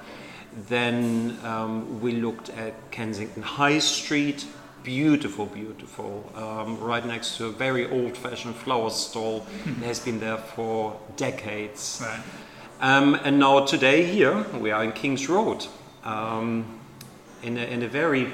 Then 0.67 1.37
um, 1.45 2.01
we 2.01 2.11
looked 2.13 2.49
at 2.49 2.73
Kensington 2.91 3.43
High 3.43 3.79
Street. 3.79 4.45
Beautiful, 4.83 5.45
beautiful. 5.45 6.31
Um, 6.35 6.79
right 6.79 7.05
next 7.05 7.37
to 7.37 7.45
a 7.45 7.51
very 7.51 7.87
old-fashioned 7.87 8.55
flower 8.55 8.89
stall. 8.89 9.45
that 9.65 9.85
has 9.85 9.99
been 9.99 10.19
there 10.19 10.37
for 10.37 10.99
decades. 11.17 12.01
Right. 12.03 12.23
Um, 12.79 13.13
and 13.23 13.37
now 13.37 13.63
today 13.65 14.03
here 14.03 14.43
we 14.57 14.71
are 14.71 14.83
in 14.83 14.91
King's 14.91 15.29
Road, 15.29 15.67
um, 16.03 16.79
in, 17.43 17.57
a, 17.57 17.61
in 17.61 17.83
a 17.83 17.87
very 17.87 18.33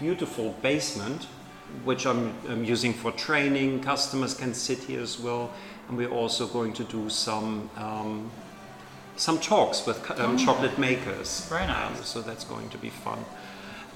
beautiful 0.00 0.56
basement, 0.62 1.28
which 1.84 2.06
I'm, 2.06 2.34
I'm 2.48 2.64
using 2.64 2.92
for 2.92 3.12
training. 3.12 3.80
Customers 3.80 4.34
can 4.34 4.52
sit 4.52 4.80
here 4.80 5.00
as 5.00 5.20
well, 5.20 5.52
and 5.88 5.96
we're 5.96 6.10
also 6.10 6.48
going 6.48 6.72
to 6.72 6.84
do 6.84 7.08
some 7.08 7.70
um, 7.76 8.30
some 9.16 9.38
talks 9.38 9.86
with 9.86 10.10
um, 10.18 10.36
chocolate 10.36 10.76
makers. 10.76 11.46
Very 11.48 11.68
nice. 11.68 11.98
Um, 11.98 12.04
so 12.04 12.20
that's 12.20 12.42
going 12.42 12.68
to 12.70 12.78
be 12.78 12.90
fun. 12.90 13.24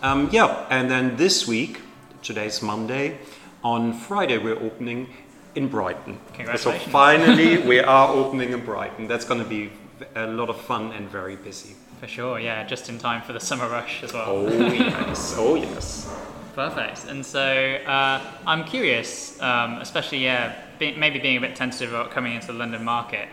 Um, 0.01 0.29
yeah, 0.31 0.65
and 0.71 0.89
then 0.89 1.17
this 1.17 1.49
week, 1.49 1.81
today's 2.23 2.63
Monday, 2.63 3.19
on 3.63 3.93
Friday 3.93 4.39
we're 4.39 4.61
opening 4.63 5.09
in 5.55 5.69
Brighton. 5.69 6.19
So 6.57 6.73
finally 6.73 7.59
we 7.67 7.81
are 7.81 8.09
opening 8.09 8.53
in 8.53 8.65
Brighton. 8.65 9.09
That's 9.09 9.25
going 9.25 9.43
to 9.43 9.49
be 9.49 9.71
a 10.15 10.27
lot 10.27 10.49
of 10.49 10.61
fun 10.61 10.93
and 10.93 11.09
very 11.09 11.37
busy. 11.37 11.75
For 12.01 12.07
sure. 12.07 12.39
Yeah. 12.39 12.65
Just 12.65 12.89
in 12.89 12.99
time 12.99 13.23
for 13.23 13.33
the 13.33 13.41
summer 13.41 13.69
rush 13.69 14.03
as 14.03 14.13
well. 14.13 14.27
Oh 14.29 14.49
yes, 14.49 15.35
oh 15.39 15.55
yes. 15.57 16.15
Perfect. 16.55 17.07
And 17.07 17.25
so 17.25 17.75
uh, 17.87 18.21
I'm 18.47 18.65
curious, 18.65 19.41
um, 19.41 19.79
especially 19.79 20.19
yeah, 20.19 20.55
be, 20.79 20.95
maybe 20.95 21.19
being 21.19 21.37
a 21.37 21.41
bit 21.41 21.57
tentative 21.57 21.93
about 21.93 22.11
coming 22.11 22.35
into 22.35 22.49
the 22.49 22.53
London 22.53 22.85
market. 22.85 23.29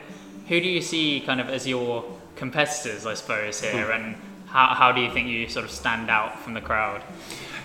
Who 0.48 0.60
do 0.60 0.68
you 0.68 0.82
see 0.82 1.22
kind 1.22 1.42
of 1.42 1.50
as 1.50 1.68
your 1.68 2.06
competitors, 2.36 3.06
I 3.06 3.15
suppose, 3.15 3.62
here, 3.62 3.89
and 3.92 4.15
how, 4.48 4.68
how 4.75 4.92
do 4.92 5.01
you 5.01 5.12
think 5.12 5.27
you 5.27 5.50
sort 5.50 5.65
of 5.65 5.72
stand 5.72 6.10
out 6.10 6.39
from 6.39 6.54
the 6.54 6.62
crowd? 6.62 7.01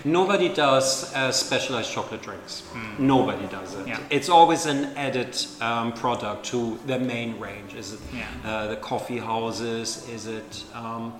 Nobody 0.04 0.48
does 0.48 1.14
uh, 1.14 1.30
specialized 1.32 1.92
chocolate 1.92 2.22
drinks. 2.22 2.62
Nobody 2.98 3.46
does 3.48 3.74
it. 3.74 3.82
Hmm. 3.82 3.88
Yeah. 3.88 4.00
It's 4.10 4.28
always 4.28 4.66
an 4.66 4.84
added 4.96 5.36
um, 5.60 5.92
product 5.92 6.46
to 6.46 6.78
the 6.86 6.98
main 6.98 7.38
range. 7.38 7.74
Is 7.74 7.92
it 7.94 8.00
Yeah. 8.14 8.26
uh, 8.44 8.66
the 8.68 8.76
coffee 8.76 9.18
houses? 9.18 10.08
Is 10.08 10.26
it? 10.26 10.64
Um, 10.74 11.12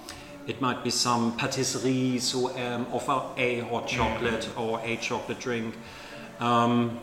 it 0.46 0.60
might 0.60 0.82
be 0.82 0.90
some 0.90 1.36
patisseries 1.38 2.30
who 2.32 2.48
um, 2.58 2.86
offer 2.92 3.20
a 3.36 3.60
hot 3.60 3.86
chocolate 3.86 4.48
or 4.56 4.80
a 4.82 4.96
chocolate 4.96 5.38
drink. 5.38 5.74
Um, 6.40 6.98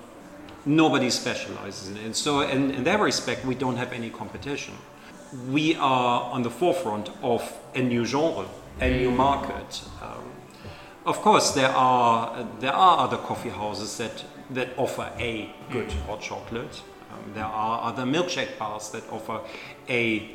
nobody 0.65 1.10
specializes 1.10 1.89
in 1.89 1.98
it. 1.98 2.03
And 2.05 2.15
so, 2.15 2.41
in, 2.41 2.72
in 2.72 2.84
that 2.86 3.00
respect, 3.00 3.46
we 3.46 3.53
don't 3.55 3.77
have 3.77 3.93
any 3.93 4.10
competition. 4.10 4.74
We 5.51 5.75
are 5.75 6.24
on 6.31 6.41
the 6.41 6.50
forefront 6.50 7.10
of 7.22 7.41
a 7.75 7.81
new 7.81 8.03
genre, 8.05 8.48
a 8.81 8.89
new 8.89 9.12
market. 9.12 9.81
Um, 10.01 10.24
of 11.07 11.21
course, 11.21 11.51
there 11.51 11.69
are 11.69 12.45
there 12.59 12.73
are 12.73 12.99
other 12.99 13.17
coffee 13.17 13.49
houses 13.49 13.97
that 13.97 14.23
that 14.51 14.69
offer 14.77 15.09
a 15.17 15.49
good 15.71 15.91
hot 16.05 16.21
chocolate. 16.21 16.81
Um, 17.11 17.33
there 17.33 17.45
are 17.45 17.89
other 17.89 18.03
milkshake 18.03 18.57
bars 18.59 18.89
that 18.91 19.03
offer 19.09 19.39
a 19.89 20.29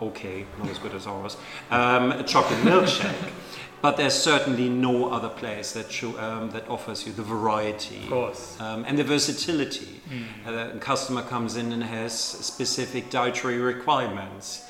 okay, 0.00 0.44
not 0.58 0.68
as 0.68 0.78
good 0.78 0.94
as 0.94 1.06
ours, 1.06 1.36
um, 1.70 2.12
a 2.12 2.22
chocolate 2.22 2.60
milkshake. 2.60 3.30
But 3.80 3.96
there's 3.96 4.14
certainly 4.14 4.68
no 4.68 5.08
other 5.12 5.28
place 5.28 5.72
that 5.74 5.92
show, 5.92 6.18
um, 6.18 6.50
that 6.50 6.68
offers 6.68 7.06
you 7.06 7.12
the 7.12 7.22
variety 7.22 8.02
Of 8.02 8.08
course. 8.10 8.60
um, 8.60 8.84
and 8.88 8.98
the 8.98 9.04
versatility. 9.04 10.00
Uh, 10.44 10.72
the 10.72 10.78
customer 10.80 11.22
comes 11.22 11.56
in 11.56 11.70
and 11.70 11.84
has 11.84 12.12
specific 12.12 13.08
dietary 13.08 13.58
requirements. 13.58 14.68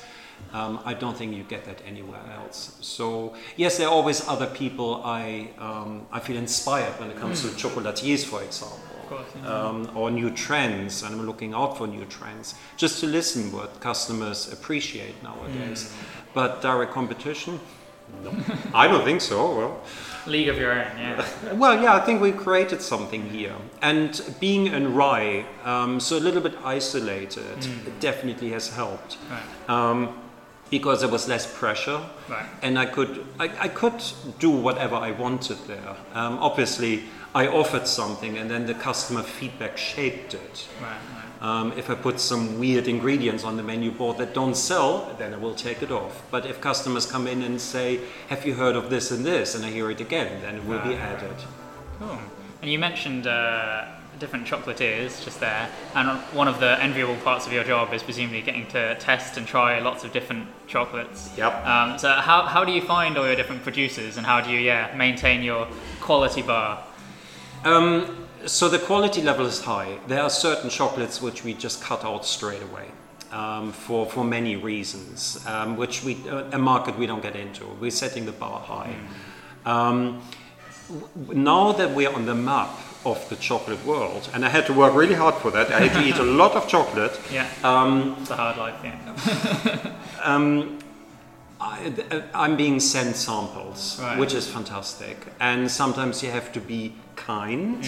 Um, 0.53 0.79
I 0.83 0.93
don't 0.95 1.15
think 1.15 1.35
you 1.35 1.43
get 1.43 1.65
that 1.65 1.81
anywhere 1.85 2.21
else. 2.35 2.77
So 2.81 3.35
yes, 3.55 3.77
there 3.77 3.87
are 3.87 3.93
always 3.93 4.27
other 4.27 4.47
people 4.47 5.01
I 5.05 5.49
um, 5.59 6.05
I 6.11 6.19
feel 6.19 6.37
inspired 6.37 6.93
when 6.99 7.09
it 7.11 7.17
comes 7.17 7.41
to 7.43 7.47
chocolatiers, 7.49 8.25
for 8.25 8.41
example, 8.41 8.79
Of 9.03 9.09
course. 9.09 9.27
yeah. 9.35 9.53
um, 9.67 9.91
or 9.95 10.09
new 10.11 10.31
trends, 10.31 11.03
and 11.03 11.13
I'm 11.15 11.25
looking 11.25 11.53
out 11.53 11.77
for 11.77 11.85
new 11.87 12.05
trends 12.05 12.55
just 12.77 12.99
to 13.01 13.05
listen 13.07 13.51
what 13.51 13.79
customers 13.79 14.51
appreciate 14.51 15.15
nowadays. 15.23 15.93
But 16.33 16.61
direct 16.61 16.93
competition, 16.93 17.59
no, 18.23 18.31
I 18.73 18.87
don't 18.87 19.03
think 19.03 19.21
so. 19.21 19.55
Well. 19.57 19.81
League 20.25 20.49
of 20.49 20.57
your 20.57 20.71
own. 20.73 20.87
Yeah. 20.97 21.25
Well, 21.53 21.81
yeah, 21.81 21.95
I 21.95 22.01
think 22.05 22.21
we 22.21 22.31
created 22.31 22.81
something 22.81 23.29
here. 23.29 23.55
And 23.81 24.19
being 24.39 24.67
in 24.67 24.93
Rye, 24.93 25.45
um, 25.63 25.99
so 25.99 26.17
a 26.17 26.19
little 26.27 26.41
bit 26.41 26.55
isolated, 26.65 27.57
it 27.87 27.99
definitely 27.99 28.51
has 28.51 28.69
helped. 28.69 29.17
Right. 29.31 29.69
Um, 29.69 30.13
because 30.69 30.99
there 31.01 31.09
was 31.09 31.27
less 31.27 31.45
pressure, 31.59 32.01
Right. 32.29 32.45
and 32.61 32.77
I 32.77 32.85
could 32.85 33.25
I, 33.39 33.45
I 33.59 33.67
could 33.67 34.01
do 34.39 34.49
whatever 34.49 34.95
I 34.95 35.11
wanted 35.11 35.57
there. 35.67 35.95
Um, 36.13 36.37
obviously, 36.39 37.03
I 37.33 37.47
offered 37.47 37.87
something, 37.87 38.37
and 38.37 38.49
then 38.49 38.65
the 38.65 38.73
customer 38.73 39.23
feedback 39.23 39.77
shaped 39.77 40.33
it. 40.33 40.67
Right. 40.81 40.89
Right. 40.91 41.25
Um, 41.41 41.71
if 41.77 41.89
I 41.89 41.95
put 41.95 42.19
some 42.19 42.59
weird 42.59 42.87
ingredients 42.87 43.43
on 43.45 43.55
the 43.55 43.63
menu 43.63 43.91
board 43.91 44.17
that 44.17 44.33
don't 44.33 44.55
sell, 44.55 45.15
then 45.17 45.33
I 45.33 45.37
will 45.37 45.55
take 45.55 45.81
it 45.81 45.89
off. 45.91 46.21
But 46.31 46.45
if 46.45 46.59
customers 46.59 47.05
come 47.05 47.27
in 47.27 47.43
and 47.43 47.59
say, 47.61 47.99
"Have 48.27 48.45
you 48.45 48.55
heard 48.55 48.75
of 48.75 48.89
this 48.89 49.11
and 49.11 49.25
this?" 49.25 49.55
and 49.55 49.63
I 49.65 49.69
hear 49.69 49.89
it 49.89 50.01
again, 50.01 50.41
then 50.41 50.55
it 50.55 50.65
will 50.65 50.81
be 50.81 50.95
right. 50.95 50.99
added. 50.99 51.35
Cool. 51.99 52.19
And 52.61 52.69
you 52.69 52.77
mentioned 52.79 53.25
uh, 53.25 53.85
different 54.19 54.45
chocolatiers 54.45 55.23
just 55.23 55.39
there, 55.39 55.69
and 55.95 56.19
one 56.33 56.47
of 56.47 56.59
the 56.59 56.81
enviable 56.83 57.15
parts 57.17 57.47
of 57.47 57.53
your 57.53 57.63
job 57.63 57.93
is 57.93 58.03
presumably 58.03 58.41
getting 58.41 58.67
to 58.67 58.95
test 58.95 59.37
and 59.37 59.47
try 59.47 59.79
lots 59.79 60.03
of 60.03 60.11
different 60.11 60.47
chocolates. 60.67 61.31
Yep. 61.37 61.65
Um, 61.65 61.97
so 61.97 62.09
how, 62.11 62.43
how 62.43 62.63
do 62.65 62.71
you 62.71 62.81
find 62.81 63.17
all 63.17 63.25
your 63.25 63.35
different 63.35 63.63
producers, 63.63 64.17
and 64.17 64.25
how 64.25 64.41
do 64.41 64.51
you 64.51 64.59
yeah 64.59 64.93
maintain 64.95 65.41
your 65.41 65.67
quality 65.99 66.41
bar? 66.41 66.83
Um, 67.63 68.27
so 68.45 68.69
the 68.69 68.79
quality 68.79 69.21
level 69.21 69.45
is 69.45 69.61
high. 69.61 69.97
There 70.07 70.21
are 70.21 70.29
certain 70.29 70.69
chocolates 70.69 71.21
which 71.21 71.43
we 71.43 71.53
just 71.53 71.81
cut 71.81 72.03
out 72.05 72.25
straight 72.25 72.61
away. 72.61 72.91
Um, 73.31 73.73
for, 73.73 74.07
for 74.07 74.23
many 74.23 74.55
reasons, 74.55 75.45
um, 75.45 75.77
which 75.77 76.03
we 76.03 76.17
uh, 76.27 76.45
a 76.51 76.57
market 76.57 76.97
we 76.97 77.05
don't 77.05 77.21
get 77.21 77.35
into. 77.35 77.63
We're 77.79 77.91
setting 77.91 78.25
the 78.25 78.31
bar 78.31 78.59
high. 78.59 78.95
Um, 79.67 80.23
w- 80.87 81.39
now 81.39 81.71
that 81.73 81.93
we're 81.93 82.11
on 82.11 82.25
the 82.25 82.33
map 82.33 82.71
of 83.05 83.27
the 83.29 83.35
chocolate 83.37 83.83
world, 83.85 84.29
and 84.33 84.43
I 84.45 84.49
had 84.49 84.65
to 84.67 84.73
work 84.73 84.93
really 84.93 85.15
hard 85.15 85.35
for 85.35 85.51
that. 85.51 85.71
I 85.71 85.79
had 85.87 85.93
to 85.93 86.07
eat 86.07 86.17
a 86.17 86.23
lot 86.41 86.51
of 86.55 86.67
chocolate. 86.67 87.17
Yeah. 87.31 87.47
Um, 87.63 88.15
It's 88.21 88.29
a 88.31 88.35
hard 88.35 88.57
life. 88.57 88.75
Yeah. 88.83 89.91
um, 90.23 90.79
I, 91.61 91.93
I'm 92.33 92.55
being 92.57 92.79
sent 92.79 93.15
samples, 93.15 93.99
Right. 94.01 94.17
which 94.19 94.33
is 94.33 94.47
fantastic. 94.47 95.17
And 95.39 95.69
sometimes 95.71 96.23
you 96.23 96.31
have 96.31 96.51
to 96.53 96.59
be 96.61 96.93
kind, 97.15 97.85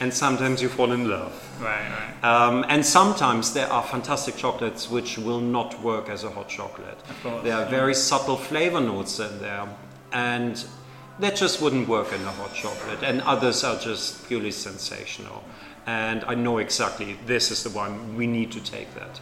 and 0.00 0.12
sometimes 0.12 0.60
you 0.62 0.68
fall 0.68 0.92
in 0.92 1.08
love. 1.08 1.32
Right. 1.60 1.88
Right. 1.90 2.24
Um, 2.24 2.64
and 2.68 2.84
sometimes 2.84 3.52
there 3.52 3.70
are 3.72 3.82
fantastic 3.82 4.36
chocolates 4.36 4.90
which 4.90 5.18
will 5.18 5.40
not 5.40 5.82
work 5.82 6.08
as 6.08 6.24
a 6.24 6.30
hot 6.30 6.48
chocolate. 6.48 6.98
Of 7.10 7.22
course, 7.22 7.44
There 7.44 7.54
are 7.56 7.66
very 7.66 7.94
subtle 7.94 8.36
flavor 8.36 8.80
notes 8.80 9.18
in 9.18 9.38
there, 9.40 9.66
and 10.12 10.64
that 11.20 11.36
just 11.36 11.60
wouldn't 11.60 11.88
work 11.88 12.12
in 12.12 12.20
a 12.22 12.30
hot 12.30 12.54
chocolate. 12.54 13.02
And 13.02 13.20
others 13.22 13.64
are 13.64 13.78
just 13.78 14.26
purely 14.26 14.50
sensational. 14.50 15.44
And 15.86 16.24
I 16.24 16.34
know 16.34 16.58
exactly 16.58 17.16
this 17.26 17.50
is 17.50 17.62
the 17.62 17.70
one 17.70 18.16
we 18.16 18.26
need 18.26 18.52
to 18.52 18.60
take 18.60 18.94
that. 18.94 19.20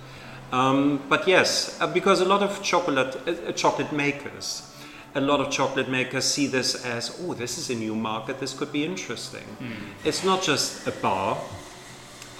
Um, 0.53 1.03
but 1.09 1.29
yes, 1.29 1.79
uh, 1.81 1.87
because 1.87 2.21
a 2.21 2.25
lot 2.25 2.43
of 2.43 2.63
chocolate 2.63 3.17
uh, 3.29 3.53
chocolate 3.53 3.93
makers, 3.93 4.75
a 5.15 5.21
lot 5.21 5.41
of 5.41 5.51
chocolate 5.51 5.91
makers 5.91 6.25
see 6.25 6.47
this 6.47 6.87
as, 6.87 7.21
oh, 7.23 7.35
this 7.35 7.59
is 7.59 7.71
a 7.71 7.75
new 7.75 7.95
market. 7.95 8.41
This 8.41 8.55
could 8.55 8.73
be 8.73 8.85
interesting. 8.85 9.45
Mm. 9.61 9.73
It's 10.05 10.25
not 10.25 10.43
just 10.43 10.87
a 10.87 10.93
bar, 10.93 11.37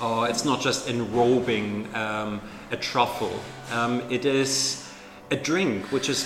or 0.03 0.29
it's 0.29 0.45
not 0.45 0.61
just 0.61 0.89
enrobing 0.89 1.95
um, 1.95 2.41
a 2.71 2.77
truffle. 2.77 3.41
Um, 3.73 4.03
it 4.11 4.25
is 4.25 4.88
a 5.31 5.37
drink 5.37 5.93
which 5.93 6.09
is 6.09 6.25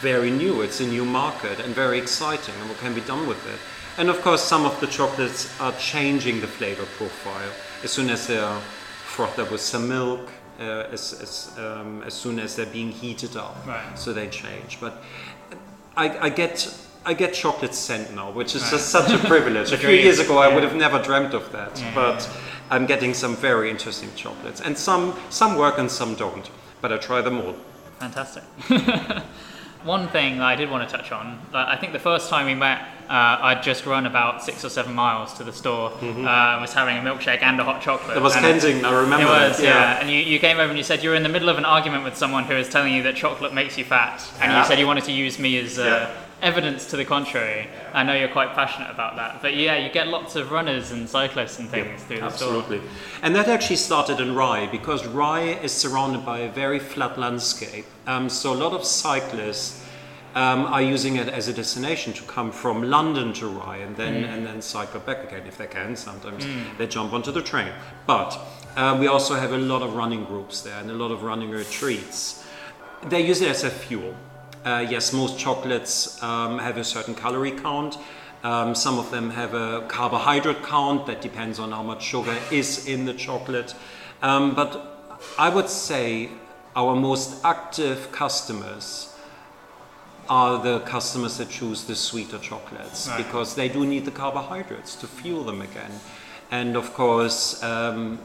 very 0.00 0.30
new. 0.30 0.62
It's 0.62 0.80
a 0.80 0.86
new 0.86 1.04
market 1.04 1.60
and 1.60 1.74
very 1.74 1.98
exciting, 1.98 2.54
and 2.60 2.68
what 2.68 2.78
can 2.78 2.94
be 2.94 3.00
done 3.02 3.26
with 3.26 3.44
it. 3.46 3.58
And 3.98 4.08
of 4.08 4.20
course, 4.22 4.42
some 4.42 4.64
of 4.64 4.78
the 4.80 4.86
chocolates 4.86 5.48
are 5.60 5.72
changing 5.72 6.40
the 6.40 6.46
flavor 6.46 6.86
profile 6.96 7.50
as 7.84 7.90
soon 7.90 8.10
as 8.10 8.26
they're 8.26 8.60
frothed 9.04 9.38
up 9.38 9.50
with 9.50 9.60
some 9.60 9.88
milk. 9.88 10.28
Uh, 10.58 10.86
as, 10.92 11.14
as, 11.22 11.58
um, 11.58 12.02
as 12.02 12.12
soon 12.12 12.38
as 12.38 12.54
they're 12.54 12.66
being 12.66 12.92
heated 12.92 13.34
up, 13.34 13.56
right. 13.66 13.98
so 13.98 14.12
they 14.12 14.28
change. 14.28 14.78
But 14.78 15.02
I, 15.96 16.26
I 16.26 16.28
get 16.28 16.70
I 17.06 17.14
get 17.14 17.32
chocolate 17.32 17.74
scent 17.74 18.14
now, 18.14 18.30
which 18.30 18.54
is 18.54 18.60
right. 18.64 18.72
just 18.72 18.90
such 18.90 19.10
a 19.10 19.26
privilege. 19.26 19.72
a 19.72 19.78
few 19.86 19.88
years 19.88 20.18
ago, 20.18 20.34
yeah. 20.34 20.48
I 20.50 20.54
would 20.54 20.62
have 20.62 20.76
never 20.76 21.00
dreamt 21.02 21.32
of 21.32 21.50
that, 21.52 21.80
yeah, 21.80 21.94
but. 21.94 22.28
I'm 22.72 22.86
getting 22.86 23.14
some 23.14 23.34
very 23.34 23.68
interesting 23.68 24.10
chocolates, 24.14 24.60
and 24.60 24.78
some 24.78 25.18
some 25.28 25.56
work 25.56 25.78
and 25.78 25.90
some 25.90 26.14
don't. 26.14 26.48
But 26.80 26.92
I 26.92 26.98
try 26.98 27.20
them 27.20 27.40
all. 27.40 27.56
Fantastic. 28.00 28.42
One 29.84 30.08
thing 30.08 30.40
I 30.40 30.56
did 30.56 30.70
want 30.70 30.86
to 30.86 30.94
touch 30.94 31.10
on, 31.10 31.38
I 31.54 31.76
think 31.76 31.94
the 31.94 31.98
first 31.98 32.28
time 32.28 32.44
we 32.44 32.54
met, 32.54 32.80
uh, 33.08 33.38
I'd 33.40 33.62
just 33.62 33.86
run 33.86 34.04
about 34.04 34.42
six 34.42 34.62
or 34.62 34.68
seven 34.68 34.94
miles 34.94 35.32
to 35.34 35.44
the 35.44 35.54
store, 35.54 35.90
mm-hmm. 35.90 36.26
uh, 36.26 36.60
was 36.60 36.74
having 36.74 36.98
a 36.98 37.00
milkshake 37.00 37.42
and 37.42 37.58
a 37.58 37.64
hot 37.64 37.80
chocolate. 37.80 38.16
It 38.16 38.22
was 38.22 38.34
Kensington, 38.34 38.84
I 38.84 39.00
remember. 39.00 39.24
It 39.24 39.48
was, 39.48 39.62
yeah. 39.62 39.68
yeah. 39.68 40.00
And 40.00 40.10
you, 40.10 40.16
you 40.16 40.38
came 40.38 40.58
over 40.58 40.68
and 40.68 40.76
you 40.76 40.84
said 40.84 41.02
you 41.02 41.10
were 41.10 41.16
in 41.16 41.22
the 41.22 41.30
middle 41.30 41.48
of 41.48 41.56
an 41.56 41.64
argument 41.64 42.04
with 42.04 42.14
someone 42.14 42.44
who 42.44 42.54
was 42.56 42.68
telling 42.68 42.92
you 42.92 43.02
that 43.04 43.16
chocolate 43.16 43.54
makes 43.54 43.78
you 43.78 43.84
fat, 43.84 44.22
and 44.40 44.52
yeah. 44.52 44.60
you 44.60 44.66
said 44.66 44.78
you 44.78 44.86
wanted 44.86 45.04
to 45.04 45.12
use 45.12 45.38
me 45.38 45.58
as 45.58 45.78
uh, 45.78 45.84
yeah 45.84 46.26
evidence 46.42 46.86
to 46.90 46.96
the 46.96 47.04
contrary. 47.04 47.68
I 47.92 48.02
know 48.02 48.14
you're 48.14 48.28
quite 48.28 48.54
passionate 48.54 48.90
about 48.90 49.16
that, 49.16 49.42
but 49.42 49.56
yeah, 49.56 49.76
you 49.76 49.90
get 49.90 50.08
lots 50.08 50.36
of 50.36 50.50
runners 50.50 50.90
and 50.90 51.08
cyclists 51.08 51.58
and 51.58 51.68
things 51.68 51.86
yeah, 51.86 51.96
through 52.06 52.16
the 52.18 52.24
absolutely. 52.24 52.78
store. 52.78 52.90
And 53.22 53.34
that 53.36 53.48
actually 53.48 53.76
started 53.76 54.20
in 54.20 54.34
Rye 54.34 54.66
because 54.66 55.06
Rye 55.06 55.58
is 55.62 55.72
surrounded 55.72 56.24
by 56.24 56.40
a 56.40 56.50
very 56.50 56.78
flat 56.78 57.18
landscape. 57.18 57.86
Um, 58.06 58.28
so 58.28 58.52
a 58.52 58.56
lot 58.56 58.72
of 58.72 58.84
cyclists 58.84 59.84
um, 60.34 60.66
are 60.66 60.82
using 60.82 61.16
it 61.16 61.28
as 61.28 61.48
a 61.48 61.52
destination 61.52 62.12
to 62.12 62.22
come 62.22 62.52
from 62.52 62.84
London 62.84 63.32
to 63.34 63.48
Rye 63.48 63.78
and 63.78 63.96
then 63.96 64.22
mm. 64.22 64.28
and 64.28 64.46
then 64.46 64.62
cycle 64.62 65.00
back 65.00 65.24
again 65.24 65.46
if 65.46 65.58
they 65.58 65.66
can. 65.66 65.96
Sometimes 65.96 66.44
mm. 66.44 66.78
they 66.78 66.86
jump 66.86 67.12
onto 67.12 67.32
the 67.32 67.42
train, 67.42 67.72
but 68.06 68.38
uh, 68.76 68.96
we 68.98 69.08
also 69.08 69.34
have 69.34 69.52
a 69.52 69.58
lot 69.58 69.82
of 69.82 69.94
running 69.94 70.24
groups 70.24 70.62
there 70.62 70.78
and 70.78 70.90
a 70.90 70.94
lot 70.94 71.10
of 71.10 71.22
running 71.22 71.50
retreats. 71.50 72.44
They 73.08 73.26
use 73.26 73.40
it 73.40 73.48
as 73.48 73.64
a 73.64 73.70
fuel. 73.70 74.14
Uh, 74.64 74.86
yes, 74.88 75.12
most 75.12 75.38
chocolates 75.38 76.22
um, 76.22 76.58
have 76.58 76.76
a 76.76 76.84
certain 76.84 77.14
calorie 77.14 77.50
count. 77.52 77.96
Um, 78.42 78.74
some 78.74 78.98
of 78.98 79.10
them 79.10 79.30
have 79.30 79.54
a 79.54 79.86
carbohydrate 79.88 80.62
count 80.62 81.06
that 81.06 81.20
depends 81.20 81.58
on 81.58 81.72
how 81.72 81.82
much 81.82 82.02
sugar 82.02 82.36
is 82.50 82.86
in 82.86 83.04
the 83.04 83.14
chocolate. 83.14 83.74
Um, 84.22 84.54
but 84.54 85.18
I 85.38 85.48
would 85.48 85.68
say 85.68 86.28
our 86.76 86.94
most 86.94 87.44
active 87.44 88.12
customers 88.12 89.14
are 90.28 90.62
the 90.62 90.80
customers 90.80 91.38
that 91.38 91.48
choose 91.48 91.84
the 91.84 91.94
sweeter 91.96 92.38
chocolates 92.38 93.08
right. 93.08 93.18
because 93.18 93.54
they 93.54 93.68
do 93.68 93.84
need 93.84 94.04
the 94.04 94.10
carbohydrates 94.10 94.94
to 94.96 95.06
fuel 95.06 95.42
them 95.42 95.60
again. 95.60 95.90
And 96.50 96.76
of 96.76 96.94
course, 96.94 97.62
um, 97.62 98.18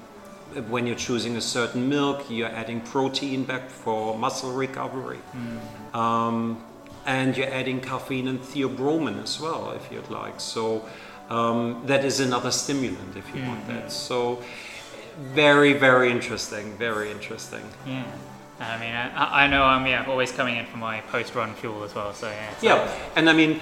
when 0.69 0.87
you're 0.87 0.95
choosing 0.95 1.37
a 1.37 1.41
certain 1.41 1.89
milk, 1.89 2.25
you're 2.29 2.49
adding 2.49 2.81
protein 2.81 3.43
back 3.43 3.69
for 3.69 4.17
muscle 4.17 4.53
recovery. 4.53 5.19
Mm. 5.33 5.95
Um, 5.95 6.63
and 7.05 7.37
you're 7.37 7.51
adding 7.53 7.81
caffeine 7.81 8.27
and 8.27 8.39
theobromine 8.39 9.21
as 9.21 9.39
well, 9.39 9.71
if 9.71 9.91
you'd 9.91 10.09
like. 10.09 10.39
So 10.39 10.85
um, 11.29 11.83
that 11.85 12.03
is 12.03 12.19
another 12.19 12.51
stimulant, 12.51 13.15
if 13.15 13.27
you 13.29 13.41
mm-hmm. 13.41 13.47
want 13.47 13.67
that. 13.67 13.91
So 13.91 14.41
very, 15.33 15.73
very 15.73 16.11
interesting. 16.11 16.75
Very 16.77 17.11
interesting. 17.11 17.63
Yeah. 17.85 18.05
I 18.59 18.79
mean, 18.79 18.95
I, 18.95 19.43
I 19.43 19.47
know 19.47 19.63
I'm 19.63 19.85
yeah 19.85 20.05
always 20.07 20.31
coming 20.31 20.55
in 20.55 20.65
for 20.65 20.77
my 20.77 21.01
post-run 21.01 21.53
fuel 21.55 21.83
as 21.83 21.93
well. 21.93 22.13
So 22.13 22.29
yeah. 22.29 22.53
Yeah, 22.61 22.95
and 23.15 23.29
I 23.29 23.33
mean, 23.33 23.59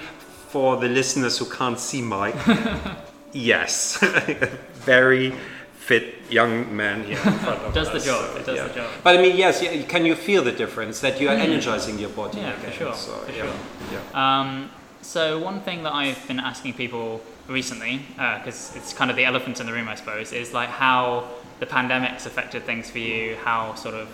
for 0.48 0.76
the 0.76 0.88
listeners 0.88 1.36
who 1.38 1.46
can't 1.46 1.80
see 1.80 2.00
Mike, 2.00 2.36
yes, 3.32 3.98
very 4.74 5.34
fit 5.74 6.23
young 6.34 6.74
man 6.74 7.04
here 7.04 7.20
in 7.24 7.38
front 7.44 7.60
of 7.62 7.74
does 7.80 7.88
us. 7.88 8.04
the 8.04 8.10
job. 8.10 8.36
it 8.36 8.46
does 8.46 8.56
yeah. 8.56 8.68
the 8.68 8.74
job. 8.74 8.90
But 9.02 9.16
I 9.16 9.22
mean, 9.22 9.36
yes, 9.36 9.60
can 9.88 10.04
you 10.04 10.14
feel 10.14 10.42
the 10.42 10.52
difference 10.52 11.00
that 11.00 11.20
you 11.20 11.28
are 11.28 11.36
mm. 11.36 11.46
energizing 11.48 11.98
your 11.98 12.10
body? 12.10 12.38
Yeah, 12.38 12.52
again? 12.52 12.70
for 12.70 12.72
sure. 12.72 12.94
So, 12.94 13.12
for 13.12 13.32
yeah. 13.32 13.44
sure. 13.44 13.54
Yeah. 13.92 14.40
Um, 14.40 14.70
so 15.02 15.38
one 15.38 15.60
thing 15.60 15.82
that 15.84 15.92
I've 15.92 16.26
been 16.26 16.40
asking 16.40 16.74
people 16.74 17.20
recently, 17.46 18.00
because 18.38 18.72
uh, 18.72 18.78
it's 18.78 18.92
kind 18.92 19.10
of 19.10 19.16
the 19.16 19.24
elephant 19.24 19.60
in 19.60 19.66
the 19.66 19.72
room, 19.72 19.88
I 19.88 19.96
suppose, 19.96 20.32
is 20.32 20.52
like 20.52 20.70
how 20.70 21.28
the 21.60 21.66
pandemic's 21.66 22.26
affected 22.26 22.64
things 22.64 22.90
for 22.90 22.98
you, 22.98 23.36
how 23.36 23.74
sort 23.74 23.94
of 23.94 24.08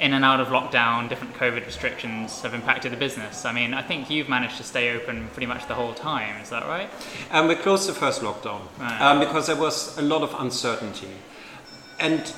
in 0.00 0.12
and 0.12 0.24
out 0.24 0.40
of 0.40 0.48
lockdown, 0.48 1.08
different 1.08 1.34
COVID 1.34 1.66
restrictions 1.66 2.40
have 2.42 2.54
impacted 2.54 2.92
the 2.92 2.96
business. 2.96 3.44
I 3.44 3.52
mean, 3.52 3.74
I 3.74 3.82
think 3.82 4.10
you've 4.10 4.28
managed 4.28 4.56
to 4.58 4.62
stay 4.62 4.96
open 4.96 5.28
pretty 5.32 5.46
much 5.46 5.66
the 5.66 5.74
whole 5.74 5.92
time. 5.92 6.40
Is 6.40 6.50
that 6.50 6.66
right? 6.66 6.88
Um, 7.32 7.48
we 7.48 7.56
closed 7.56 7.88
the 7.88 7.94
first 7.94 8.22
lockdown 8.22 8.60
right. 8.78 9.00
um, 9.00 9.18
because 9.18 9.46
there 9.48 9.56
was 9.56 9.98
a 9.98 10.02
lot 10.02 10.22
of 10.22 10.34
uncertainty, 10.38 11.10
and 12.00 12.32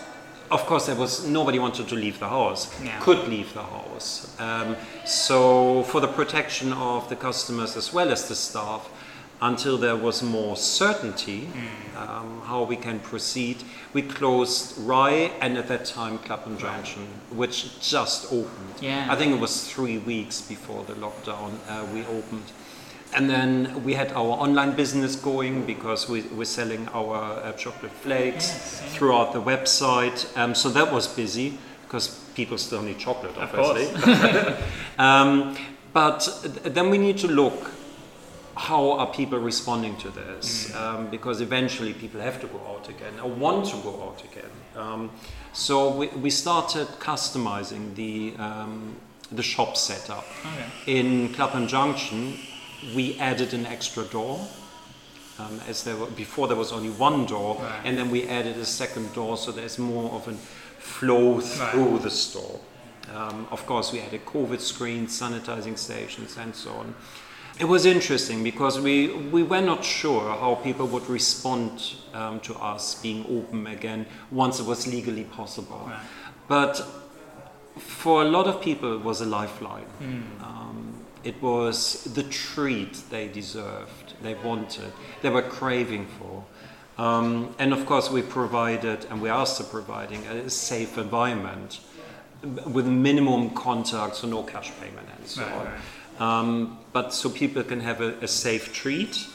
of 0.50 0.66
course, 0.66 0.86
there 0.86 0.96
was 0.96 1.26
nobody 1.26 1.60
wanted 1.60 1.86
to 1.88 1.94
leave 1.94 2.18
the 2.18 2.28
house, 2.28 2.68
yeah. 2.82 2.98
could 3.00 3.28
leave 3.28 3.54
the 3.54 3.62
house. 3.62 4.38
Um, 4.40 4.76
so, 5.04 5.84
for 5.84 6.00
the 6.00 6.08
protection 6.08 6.72
of 6.72 7.08
the 7.08 7.14
customers 7.14 7.76
as 7.76 7.92
well 7.92 8.10
as 8.10 8.28
the 8.28 8.34
staff, 8.34 8.90
until 9.42 9.78
there 9.78 9.96
was 9.96 10.22
more 10.22 10.56
certainty 10.56 11.48
mm. 11.48 11.96
um, 11.96 12.42
how 12.44 12.62
we 12.62 12.76
can 12.76 12.98
proceed, 13.00 13.62
we 13.92 14.02
closed 14.02 14.76
Rye 14.78 15.30
and 15.40 15.56
at 15.56 15.68
that 15.68 15.84
time 15.84 16.18
Clapham 16.18 16.58
Junction, 16.58 17.06
which 17.30 17.80
just 17.80 18.32
opened. 18.32 18.74
Yeah. 18.80 19.06
I 19.08 19.16
think 19.16 19.32
it 19.32 19.40
was 19.40 19.70
three 19.70 19.98
weeks 19.98 20.42
before 20.42 20.84
the 20.84 20.94
lockdown 20.94 21.52
uh, 21.68 21.86
we 21.94 22.04
opened. 22.06 22.52
And 23.14 23.28
then 23.28 23.82
we 23.84 23.94
had 23.94 24.12
our 24.12 24.38
online 24.38 24.76
business 24.76 25.16
going 25.16 25.66
because 25.66 26.08
we 26.08 26.22
were 26.36 26.44
selling 26.44 26.88
our 26.88 27.16
uh, 27.16 27.52
chocolate 27.52 27.92
flakes 27.92 28.48
yes. 28.48 28.94
throughout 28.94 29.32
the 29.32 29.42
website. 29.42 30.36
Um, 30.36 30.54
so 30.54 30.68
that 30.70 30.92
was 30.92 31.08
busy 31.08 31.58
because 31.82 32.20
people 32.34 32.56
still 32.56 32.82
need 32.82 32.98
chocolate, 32.98 33.36
obviously. 33.36 33.88
um, 34.98 35.56
but 35.92 36.28
then 36.64 36.88
we 36.88 36.98
need 36.98 37.18
to 37.18 37.26
look 37.26 37.72
how 38.60 38.92
are 38.92 39.06
people 39.06 39.38
responding 39.38 39.96
to 39.96 40.10
this? 40.10 40.70
Mm. 40.70 40.80
Um, 40.80 41.10
because 41.10 41.40
eventually 41.40 41.94
people 41.94 42.20
have 42.20 42.40
to 42.42 42.46
go 42.46 42.60
out 42.68 42.88
again 42.90 43.18
or 43.22 43.30
want 43.30 43.66
to 43.66 43.76
go 43.78 44.02
out 44.02 44.22
again. 44.22 44.50
Um, 44.76 45.10
so 45.52 45.90
we, 45.96 46.08
we 46.08 46.30
started 46.30 46.86
customizing 46.98 47.94
the, 47.94 48.34
um, 48.38 48.96
the 49.32 49.42
shop 49.42 49.78
setup. 49.78 50.26
Okay. 50.44 50.98
In 50.98 51.32
Clapham 51.32 51.68
Junction, 51.68 52.38
we 52.94 53.18
added 53.18 53.54
an 53.54 53.66
extra 53.66 54.04
door. 54.04 54.46
Um, 55.38 55.58
as 55.66 55.84
there 55.84 55.96
were, 55.96 56.06
before 56.06 56.48
there 56.48 56.56
was 56.56 56.70
only 56.70 56.90
one 56.90 57.24
door, 57.24 57.56
right. 57.56 57.80
and 57.84 57.96
then 57.96 58.10
we 58.10 58.28
added 58.28 58.58
a 58.58 58.66
second 58.66 59.14
door, 59.14 59.38
so 59.38 59.50
there's 59.50 59.78
more 59.78 60.12
of 60.12 60.28
a 60.28 60.34
flow 60.34 61.40
through 61.40 61.92
right. 61.92 62.02
the 62.02 62.10
store. 62.10 62.60
Um, 63.14 63.48
of 63.50 63.64
course, 63.64 63.90
we 63.90 64.00
added 64.00 64.26
COVID 64.26 64.60
screens, 64.60 65.18
sanitizing 65.18 65.78
stations, 65.78 66.36
and 66.36 66.54
so 66.54 66.72
on 66.72 66.94
it 67.60 67.68
was 67.68 67.84
interesting 67.84 68.42
because 68.42 68.80
we, 68.80 69.08
we 69.08 69.42
were 69.42 69.60
not 69.60 69.84
sure 69.84 70.30
how 70.30 70.54
people 70.54 70.86
would 70.86 71.06
respond 71.08 71.94
um, 72.14 72.40
to 72.40 72.54
us 72.54 72.94
being 73.02 73.24
open 73.28 73.66
again 73.66 74.06
once 74.30 74.60
it 74.60 74.66
was 74.66 74.86
legally 74.86 75.24
possible. 75.24 75.84
Right. 75.86 76.00
But 76.48 76.82
for 77.76 78.22
a 78.22 78.24
lot 78.24 78.46
of 78.46 78.62
people, 78.62 78.94
it 78.94 79.04
was 79.04 79.20
a 79.20 79.26
lifeline. 79.26 79.84
Mm. 80.00 80.22
It 81.22 81.40
was 81.42 82.04
the 82.04 82.22
treat 82.22 82.94
they 83.10 83.28
deserved, 83.28 84.14
they 84.22 84.34
wanted, 84.34 84.92
they 85.22 85.30
were 85.30 85.42
craving 85.42 86.06
for. 86.18 86.44
Um, 86.96 87.54
and 87.58 87.72
of 87.72 87.86
course, 87.86 88.10
we 88.10 88.22
provided, 88.22 89.06
and 89.06 89.22
we 89.22 89.28
are 89.28 89.46
still 89.46 89.66
providing, 89.66 90.26
a 90.26 90.50
safe 90.50 90.98
environment 90.98 91.80
with 92.42 92.86
minimum 92.86 93.50
contact, 93.50 94.16
so 94.16 94.28
no 94.28 94.42
cash 94.42 94.70
payment 94.80 95.06
and 95.16 95.26
so 95.26 95.42
right, 95.42 95.52
on. 95.52 95.66
Right. 95.66 96.20
Um, 96.20 96.78
but 96.92 97.14
so 97.14 97.30
people 97.30 97.62
can 97.62 97.80
have 97.80 98.00
a, 98.00 98.14
a, 98.20 98.28
safe 98.28 98.72
treat, 98.72 99.26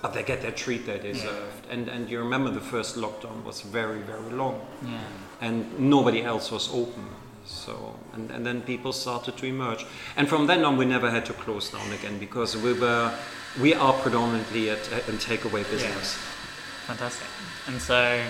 but 0.00 0.14
they 0.14 0.22
get 0.22 0.42
their 0.42 0.52
treat 0.52 0.86
they 0.86 0.98
deserved. 0.98 1.66
Yeah. 1.66 1.74
And 1.74 1.88
and 1.88 2.10
you 2.10 2.18
remember 2.20 2.50
the 2.50 2.60
first 2.60 2.96
lockdown 2.96 3.44
was 3.44 3.62
very 3.62 4.02
very 4.02 4.30
long, 4.30 4.60
yeah. 4.84 5.00
and 5.40 5.78
nobody 5.78 6.22
else 6.22 6.50
was 6.50 6.68
open. 6.72 7.06
So 7.44 7.94
and, 8.14 8.30
and 8.30 8.46
then 8.46 8.62
people 8.62 8.92
started 8.92 9.36
to 9.38 9.46
emerge, 9.46 9.84
and 10.16 10.28
from 10.28 10.46
then 10.46 10.64
on 10.64 10.76
we 10.76 10.84
never 10.84 11.10
had 11.10 11.26
to 11.26 11.32
close 11.32 11.70
down 11.70 11.90
again 11.92 12.18
because 12.18 12.56
we 12.56 12.72
were 12.72 13.12
we 13.60 13.74
are 13.74 13.92
predominantly 13.94 14.70
at, 14.70 14.86
a 14.92 15.12
takeaway 15.12 15.62
business. 15.70 16.16
Yeah. 16.16 16.86
Fantastic. 16.86 17.26
And 17.68 17.80
so 17.80 18.20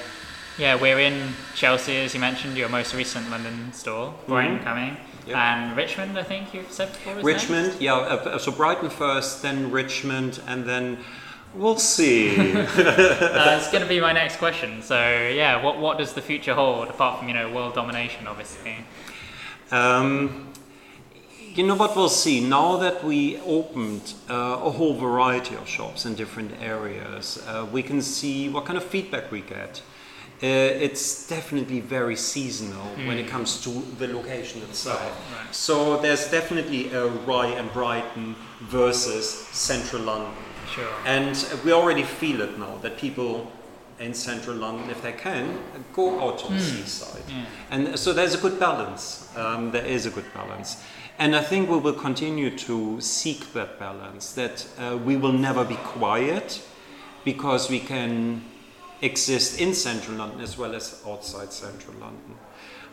Yeah, 0.59 0.75
we're 0.75 0.99
in 1.01 1.33
Chelsea, 1.55 1.97
as 1.97 2.13
you 2.13 2.21
mentioned, 2.21 2.59
your 2.59 2.69
most 2.69 2.95
recent 2.95 3.31
London 3.31 3.73
store, 3.73 4.13
Brighton 4.27 4.59
Mhm. 4.59 4.65
coming, 4.65 4.97
Yep. 5.27 5.37
and 5.37 5.77
Richmond, 5.77 6.19
I 6.19 6.23
think 6.25 6.53
you've 6.53 6.71
said 6.71 6.93
before. 6.93 7.15
Richmond, 7.23 7.69
next? 7.69 7.81
yeah. 7.81 7.95
Uh, 7.95 8.37
so 8.39 8.53
Brighton 8.53 8.91
first, 8.91 9.41
then 9.41 9.71
Richmond, 9.71 10.41
and 10.47 10.67
then 10.67 10.99
we'll 11.55 11.79
see. 11.79 12.37
Uh, 13.43 13.57
it's 13.59 13.71
going 13.71 13.83
to 13.83 13.89
be 13.89 14.01
my 14.01 14.13
next 14.13 14.37
question. 14.37 14.83
So, 14.83 14.97
yeah, 15.29 15.63
what 15.63 15.79
what 15.79 15.99
does 15.99 16.13
the 16.13 16.21
future 16.21 16.55
hold 16.55 16.89
apart 16.89 17.19
from 17.19 17.29
you 17.29 17.35
know 17.35 17.53
world 17.53 17.75
domination, 17.75 18.27
obviously? 18.27 18.77
Um, 19.71 20.53
you 21.55 21.67
know 21.67 21.75
what 21.75 21.95
we'll 21.97 22.09
see 22.09 22.41
now 22.41 22.77
that 22.79 23.05
we 23.05 23.39
opened 23.41 24.15
uh, 24.31 24.59
a 24.63 24.71
whole 24.71 24.95
variety 24.95 25.55
of 25.55 25.69
shops 25.69 26.07
in 26.07 26.15
different 26.15 26.53
areas, 26.63 27.43
uh, 27.47 27.67
we 27.71 27.83
can 27.83 28.01
see 28.01 28.49
what 28.49 28.65
kind 28.65 28.77
of 28.77 28.85
feedback 28.85 29.31
we 29.31 29.43
get. 29.43 29.83
Uh, 30.43 30.47
it's 30.47 31.29
definitely 31.29 31.79
very 31.79 32.17
seasonal 32.17 32.85
when 33.07 33.17
it 33.17 33.29
comes 33.29 33.63
to 33.63 33.71
the 33.99 34.09
location 34.09 34.61
itself. 34.63 35.01
Right. 35.01 35.55
So 35.55 35.99
there's 35.99 36.29
definitely 36.31 36.91
a 36.93 37.07
Rye 37.07 37.55
and 37.59 37.73
Brighton 37.73 38.35
versus 38.63 39.31
Central 39.31 40.03
London. 40.03 40.33
Sure. 40.73 40.89
And 41.05 41.47
we 41.65 41.73
already 41.73 42.03
feel 42.03 42.41
it 42.41 42.59
now 42.59 42.79
that 42.79 42.97
people 42.97 43.51
in 44.01 44.15
central 44.15 44.57
London, 44.57 44.91
if 44.91 45.03
they 45.03 45.13
can, 45.13 45.59
go 45.93 46.21
out 46.21 46.39
to 46.41 46.53
the 46.53 46.59
seaside. 46.61 47.23
Yeah. 47.29 47.45
And 47.71 47.99
so 47.99 48.13
there's 48.13 48.35
a 48.35 48.39
good 48.39 48.59
balance. 48.59 49.29
Um, 49.37 49.71
there 49.71 49.85
is 49.85 50.07
a 50.07 50.11
good 50.11 50.33
balance. 50.35 50.83
And 51.19 51.37
I 51.37 51.43
think 51.43 51.69
we 51.69 51.77
will 51.77 51.93
continue 51.93 52.51
to 52.59 53.01
seek 53.01 53.53
that 53.53 53.79
balance, 53.79 54.33
that 54.33 54.67
uh, 54.79 54.97
we 54.97 55.17
will 55.17 55.33
never 55.33 55.65
be 55.65 55.77
quiet 55.77 56.63
because 57.25 57.71
we 57.71 57.79
can 57.79 58.43
exist 59.03 59.61
in 59.61 59.75
central 59.75 60.17
London 60.17 60.41
as 60.41 60.57
well 60.57 60.75
as 60.75 61.01
outside 61.07 61.53
central 61.53 61.95
London. 62.01 62.35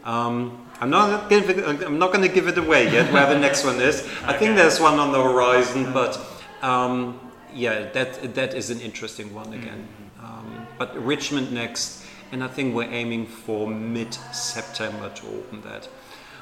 Um, 0.04 0.68
I'm 0.80 0.90
not, 0.90 1.30
giving, 1.30 1.64
I'm 1.64 1.98
not 1.98 2.14
going 2.14 2.28
to 2.28 2.34
give 2.34 2.48
it 2.48 2.58
away 2.58 2.92
yet 2.92 3.12
where 3.12 3.28
the 3.34 3.40
next 3.40 3.66
one 3.66 3.82
is. 3.82 4.08
I 4.24 4.34
think 4.34 4.56
there's 4.56 4.80
one 4.80 5.00
on 5.00 5.12
the 5.12 5.22
horizon, 5.22 5.92
but 5.92 6.20
um, 6.62 7.20
yeah, 7.54 7.90
that 7.92 8.36
that 8.36 8.54
is 8.54 8.70
an 8.70 8.80
interesting 8.82 9.34
one 9.34 9.54
again. 9.54 9.88
Um, 10.24 10.68
but 10.78 10.96
Richmond 11.04 11.52
next, 11.52 12.04
and 12.32 12.44
I 12.44 12.48
think 12.48 12.76
we're 12.76 12.92
aiming 12.92 13.26
for 13.26 13.68
mid-September 13.68 15.10
to 15.16 15.28
open 15.28 15.62
that, 15.62 15.86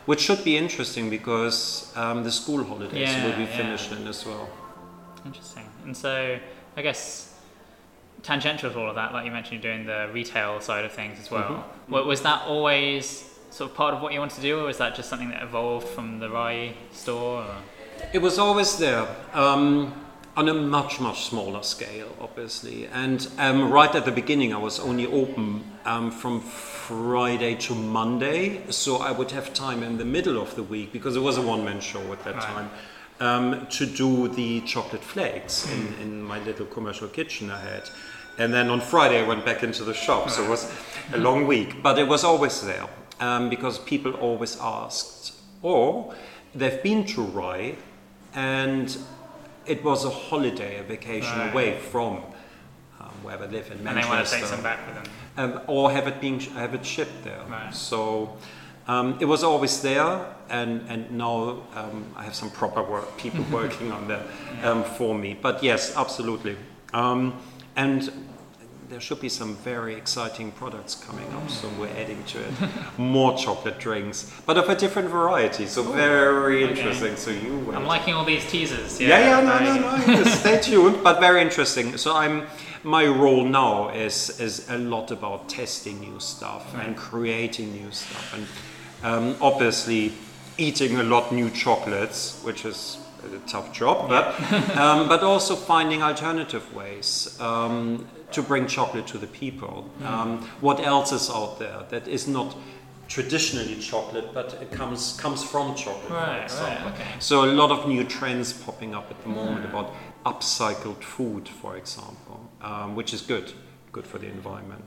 which 0.06 0.22
should 0.22 0.44
be 0.44 0.58
interesting 0.58 1.10
because 1.10 1.92
um, 1.96 2.24
the 2.24 2.32
school 2.32 2.64
holidays 2.64 3.10
Yeah, 3.10 3.26
will 3.26 3.36
be 3.38 3.44
yeah. 3.44 3.58
finished 3.58 3.92
in 3.92 4.08
as 4.08 4.26
well. 4.26 4.50
Interesting. 5.26 5.66
And 5.86 5.96
so, 5.96 6.40
I 6.76 6.82
guess 6.82 7.34
tangential 8.24 8.72
to 8.72 8.80
all 8.80 8.90
of 8.90 8.96
that, 8.96 9.14
like 9.14 9.26
you 9.26 9.32
mentioned, 9.32 9.64
you're 9.64 9.74
doing 9.74 9.86
the 9.86 10.10
retail 10.12 10.60
side 10.60 10.86
of 10.86 10.92
things 10.92 11.20
as 11.20 11.30
well. 11.32 11.44
Mm-hmm. 11.52 11.92
Wa- 11.94 12.04
Was 12.06 12.22
that 12.22 12.42
always 12.48 13.30
sort 13.52 13.70
of 13.72 13.78
part 13.78 13.94
of 13.94 14.02
what 14.02 14.12
you 14.14 14.20
wanted 14.20 14.36
to 14.36 14.42
do, 14.42 14.60
or 14.60 14.64
was 14.66 14.78
that 14.80 14.96
just 14.96 15.10
something 15.10 15.30
that 15.30 15.44
evolved 15.44 15.88
from 15.88 16.20
the 16.20 16.30
Rye 16.30 16.74
store? 16.92 17.44
Or? 17.44 17.56
It 18.14 18.20
was 18.22 18.38
always 18.40 18.78
there. 18.78 19.08
Um, 19.34 19.94
on 20.38 20.48
a 20.48 20.54
much, 20.54 21.00
much 21.00 21.26
smaller 21.26 21.64
scale, 21.64 22.16
obviously. 22.22 22.86
And 22.94 23.28
um, 23.40 23.72
right 23.72 23.94
at 23.96 24.06
the 24.06 24.12
beginning, 24.12 24.54
I 24.54 24.60
was 24.60 24.80
only 24.80 25.08
open 25.08 25.64
um, 25.84 26.12
from 26.12 26.42
Friday 26.42 27.56
to 27.56 27.74
Monday, 27.74 28.62
so 28.70 28.98
I 28.98 29.12
would 29.12 29.32
have 29.32 29.52
time 29.56 29.82
in 29.82 29.98
the 29.98 30.06
middle 30.06 30.40
of 30.40 30.56
the 30.56 30.62
week 30.62 30.94
because 30.94 31.16
it 31.16 31.22
was 31.22 31.38
a 31.38 31.42
one 31.42 31.66
man 31.66 31.80
show 31.80 32.02
at 32.14 32.24
that 32.24 32.36
Right. 32.36 32.44
time. 32.44 32.70
Um, 33.20 33.66
to 33.72 33.88
do 33.88 34.28
the 34.28 34.62
chocolate 34.62 35.04
flakes 35.04 35.68
in, 35.72 35.96
in 36.04 36.22
my 36.22 36.38
little 36.44 36.68
commercial 36.68 37.08
kitchen 37.08 37.50
I 37.50 37.60
had. 37.60 37.90
And 38.38 38.54
then 38.54 38.70
on 38.70 38.80
Friday 38.80 39.20
I 39.20 39.28
went 39.28 39.44
back 39.44 39.64
into 39.64 39.84
the 39.84 39.96
shop, 39.96 40.30
so 40.30 40.44
it 40.44 40.50
was 40.50 40.72
a 41.14 41.18
long 41.18 41.48
week. 41.48 41.82
But 41.82 41.98
it 41.98 42.08
was 42.08 42.24
always 42.24 42.62
there 42.62 42.86
um, 43.20 43.50
because 43.50 43.80
people 43.80 44.14
always 44.14 44.60
asked. 44.62 45.34
Or 45.64 46.14
they've 46.54 46.84
been 46.84 47.06
to 47.08 47.24
Rye 47.24 47.76
and 48.36 48.96
it 49.68 49.84
was 49.84 50.06
a 50.06 50.10
holiday, 50.10 50.80
a 50.80 50.84
vacation 50.84 51.38
Right. 51.38 51.52
away 51.52 51.80
from 51.80 52.18
um, 53.00 53.12
where 53.24 53.38
they 53.38 53.48
live 53.48 53.68
in 53.68 53.78
And 53.78 53.84
Manchester. 53.84 54.10
they 54.10 54.16
want 54.16 54.28
to 54.28 54.36
take 54.36 54.46
some 54.46 54.64
back 54.64 54.80
with 54.88 54.96
them. 54.96 55.14
Um, 55.38 55.62
or 55.68 55.92
have 55.92 56.08
it 56.08 56.20
being 56.20 56.40
have 56.56 56.74
it 56.74 56.86
shipped 56.86 57.24
there. 57.24 57.42
Right. 57.50 57.74
So 57.74 58.38
um, 58.88 59.18
it 59.20 59.26
was 59.26 59.44
always 59.44 59.82
there, 59.82 60.26
and 60.50 60.82
and 60.90 61.12
now 61.12 61.62
um, 61.76 62.06
I 62.16 62.24
have 62.24 62.34
some 62.34 62.50
proper 62.50 62.82
work 62.82 63.18
people 63.18 63.46
working 63.52 63.92
on 63.92 64.08
that 64.08 64.22
um, 64.64 64.84
for 64.84 65.14
me. 65.14 65.38
But 65.42 65.62
yes, 65.64 65.96
absolutely. 65.96 66.56
Um, 66.94 67.34
and 67.76 68.10
there 68.90 69.02
should 69.02 69.20
be 69.20 69.30
some 69.30 69.56
very 69.58 69.96
exciting 69.96 70.52
products 70.52 70.96
coming 70.96 71.28
up, 71.34 71.50
so 71.50 71.70
we're 71.80 71.90
adding 71.90 72.24
to 72.24 72.40
it 72.40 72.54
more 72.98 73.38
chocolate 73.38 73.78
drinks, 73.80 74.32
but 74.46 74.58
of 74.58 74.70
a 74.70 74.76
different 74.76 75.10
variety. 75.10 75.66
So 75.66 75.84
very 75.84 76.64
okay. 76.64 76.74
interesting. 76.74 77.18
So 77.18 77.32
you 77.32 77.60
wait. 77.60 77.76
I'm 77.76 77.86
liking 77.86 78.14
all 78.14 78.24
these 78.24 78.50
teasers. 78.50 79.00
Yeah, 79.00 79.20
yeah, 79.20 79.42
no, 79.42 79.58
very- 79.58 80.18
no, 80.18 80.24
no. 80.24 80.30
Stay 80.30 80.62
tuned, 80.62 81.04
but 81.04 81.20
very 81.20 81.42
interesting. 81.42 81.98
So 81.98 82.16
I'm 82.16 82.48
my 82.84 83.06
role 83.06 83.44
now 83.44 83.90
is 83.90 84.40
is 84.40 84.70
a 84.70 84.78
lot 84.78 85.12
about 85.12 85.50
testing 85.50 86.00
new 86.00 86.20
stuff 86.20 86.74
and 86.76 86.96
creating 86.96 87.74
new 87.74 87.92
stuff, 87.92 88.34
and 88.34 88.48
um, 89.04 89.36
obviously 89.42 90.14
eating 90.58 90.98
a 90.98 91.04
lot 91.04 91.32
new 91.32 91.50
chocolates, 91.50 92.42
which 92.44 92.64
is 92.66 92.98
a 93.24 93.40
tough 93.48 93.74
job, 93.74 94.10
but 94.10 94.40
um, 94.78 95.08
but 95.08 95.24
also 95.24 95.56
finding 95.56 96.04
alternative 96.04 96.74
ways. 96.74 97.38
Um, 97.40 98.08
to 98.32 98.42
bring 98.42 98.68
chocolate 98.68 99.08
to 99.08 99.18
the 99.18 99.28
people. 99.28 99.90
Um, 100.04 100.40
what 100.62 100.80
else 100.80 101.12
is 101.12 101.30
out 101.30 101.60
there 101.60 101.84
that 101.90 102.08
is 102.08 102.28
not 102.28 102.56
traditionally 103.08 103.76
chocolate, 103.80 104.34
but 104.34 104.54
it 104.62 104.72
comes 104.72 105.18
comes 105.20 105.44
from 105.44 105.76
chocolate? 105.76 106.12
Right, 106.12 106.52
right, 106.62 106.94
okay. 106.94 107.08
So 107.20 107.46
a 107.46 107.54
lot 107.54 107.72
of 107.72 107.88
new 107.88 108.04
trends 108.04 108.54
popping 108.54 108.94
up 108.94 109.10
at 109.10 109.22
the 109.24 109.30
moment 109.30 109.66
about 109.66 109.94
upcycled 110.26 111.02
food, 111.04 111.48
for 111.48 111.78
example, 111.78 112.50
um, 112.62 112.96
which 112.96 113.14
is 113.14 113.22
good, 113.22 113.54
good 113.92 114.06
for 114.06 114.18
the 114.18 114.28
environment. 114.28 114.84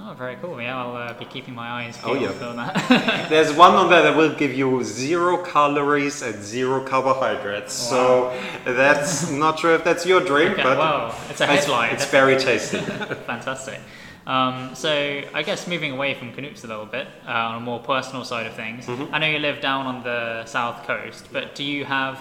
Oh, 0.00 0.14
very 0.14 0.36
cool. 0.36 0.62
Yeah, 0.62 0.80
I'll 0.80 0.96
uh, 0.96 1.12
be 1.14 1.24
keeping 1.24 1.54
my 1.54 1.68
eyes 1.68 1.98
Oh, 2.04 2.14
peeled 2.14 2.36
yeah. 2.40 2.46
on 2.46 2.56
that. 2.56 3.26
There's 3.30 3.52
one 3.52 3.72
on 3.74 3.90
there 3.90 4.02
that 4.02 4.16
will 4.16 4.32
give 4.34 4.54
you 4.54 4.84
zero 4.84 5.38
calories 5.38 6.22
and 6.22 6.42
zero 6.42 6.84
carbohydrates. 6.84 7.72
So 7.72 8.32
that's 8.64 9.30
not 9.44 9.58
sure 9.58 9.74
if 9.74 9.82
that's 9.82 10.06
your 10.06 10.20
drink, 10.20 10.52
okay, 10.52 10.62
but 10.62 10.78
wow, 10.78 11.14
it's 11.28 11.40
a 11.40 11.44
it's, 11.52 11.64
headline. 11.64 11.94
it's 11.94 12.06
very 12.06 12.36
tasty. 12.38 12.78
Fantastic. 12.78 13.80
Um, 14.26 14.74
so 14.74 15.22
I 15.34 15.42
guess 15.42 15.66
moving 15.66 15.92
away 15.92 16.14
from 16.14 16.32
Knoops 16.32 16.62
a 16.62 16.68
little 16.68 16.86
bit 16.86 17.08
uh, 17.26 17.30
on 17.30 17.54
a 17.56 17.60
more 17.60 17.80
personal 17.80 18.24
side 18.24 18.46
of 18.46 18.54
things. 18.54 18.86
Mm-hmm. 18.86 19.12
I 19.14 19.18
know 19.18 19.26
you 19.26 19.38
live 19.38 19.60
down 19.60 19.86
on 19.86 20.04
the 20.04 20.44
south 20.44 20.86
coast, 20.86 21.28
but 21.32 21.54
do 21.54 21.64
you 21.64 21.84
have 21.84 22.20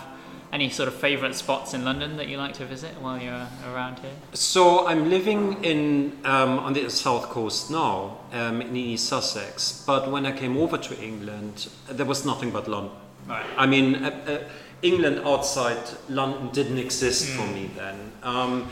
any 0.54 0.70
sort 0.70 0.88
of 0.88 0.96
favourite 0.96 1.36
spots 1.36 1.74
in 1.74 1.84
London 1.84 2.18
that 2.18 2.28
you 2.28 2.38
like 2.38 2.54
to 2.54 2.66
visit 2.66 2.92
while 3.02 3.22
you're 3.22 3.48
around 3.72 4.00
here? 4.00 4.12
So 4.34 4.88
I'm 4.88 5.10
living 5.10 5.64
in 5.64 6.18
um, 6.24 6.60
on 6.60 6.74
the 6.74 6.90
south 6.90 7.30
coast 7.30 7.70
now, 7.70 8.18
um, 8.32 8.62
in 8.62 8.76
East 8.76 9.06
Sussex. 9.08 9.84
But 9.86 10.10
when 10.12 10.26
I 10.26 10.32
came 10.32 10.58
over 10.58 10.78
to 10.78 11.04
England, 11.04 11.70
there 11.90 12.06
was 12.06 12.26
nothing 12.26 12.52
but 12.52 12.68
London. 12.68 12.96
Right. 13.28 13.46
I 13.58 13.66
mean, 13.66 13.96
uh, 13.96 14.10
uh, 14.28 14.38
England 14.82 15.22
outside 15.26 15.84
London 16.08 16.50
didn't 16.54 16.78
exist 16.78 17.28
for 17.28 17.46
me 17.48 17.70
then. 17.76 18.12
Um, 18.24 18.70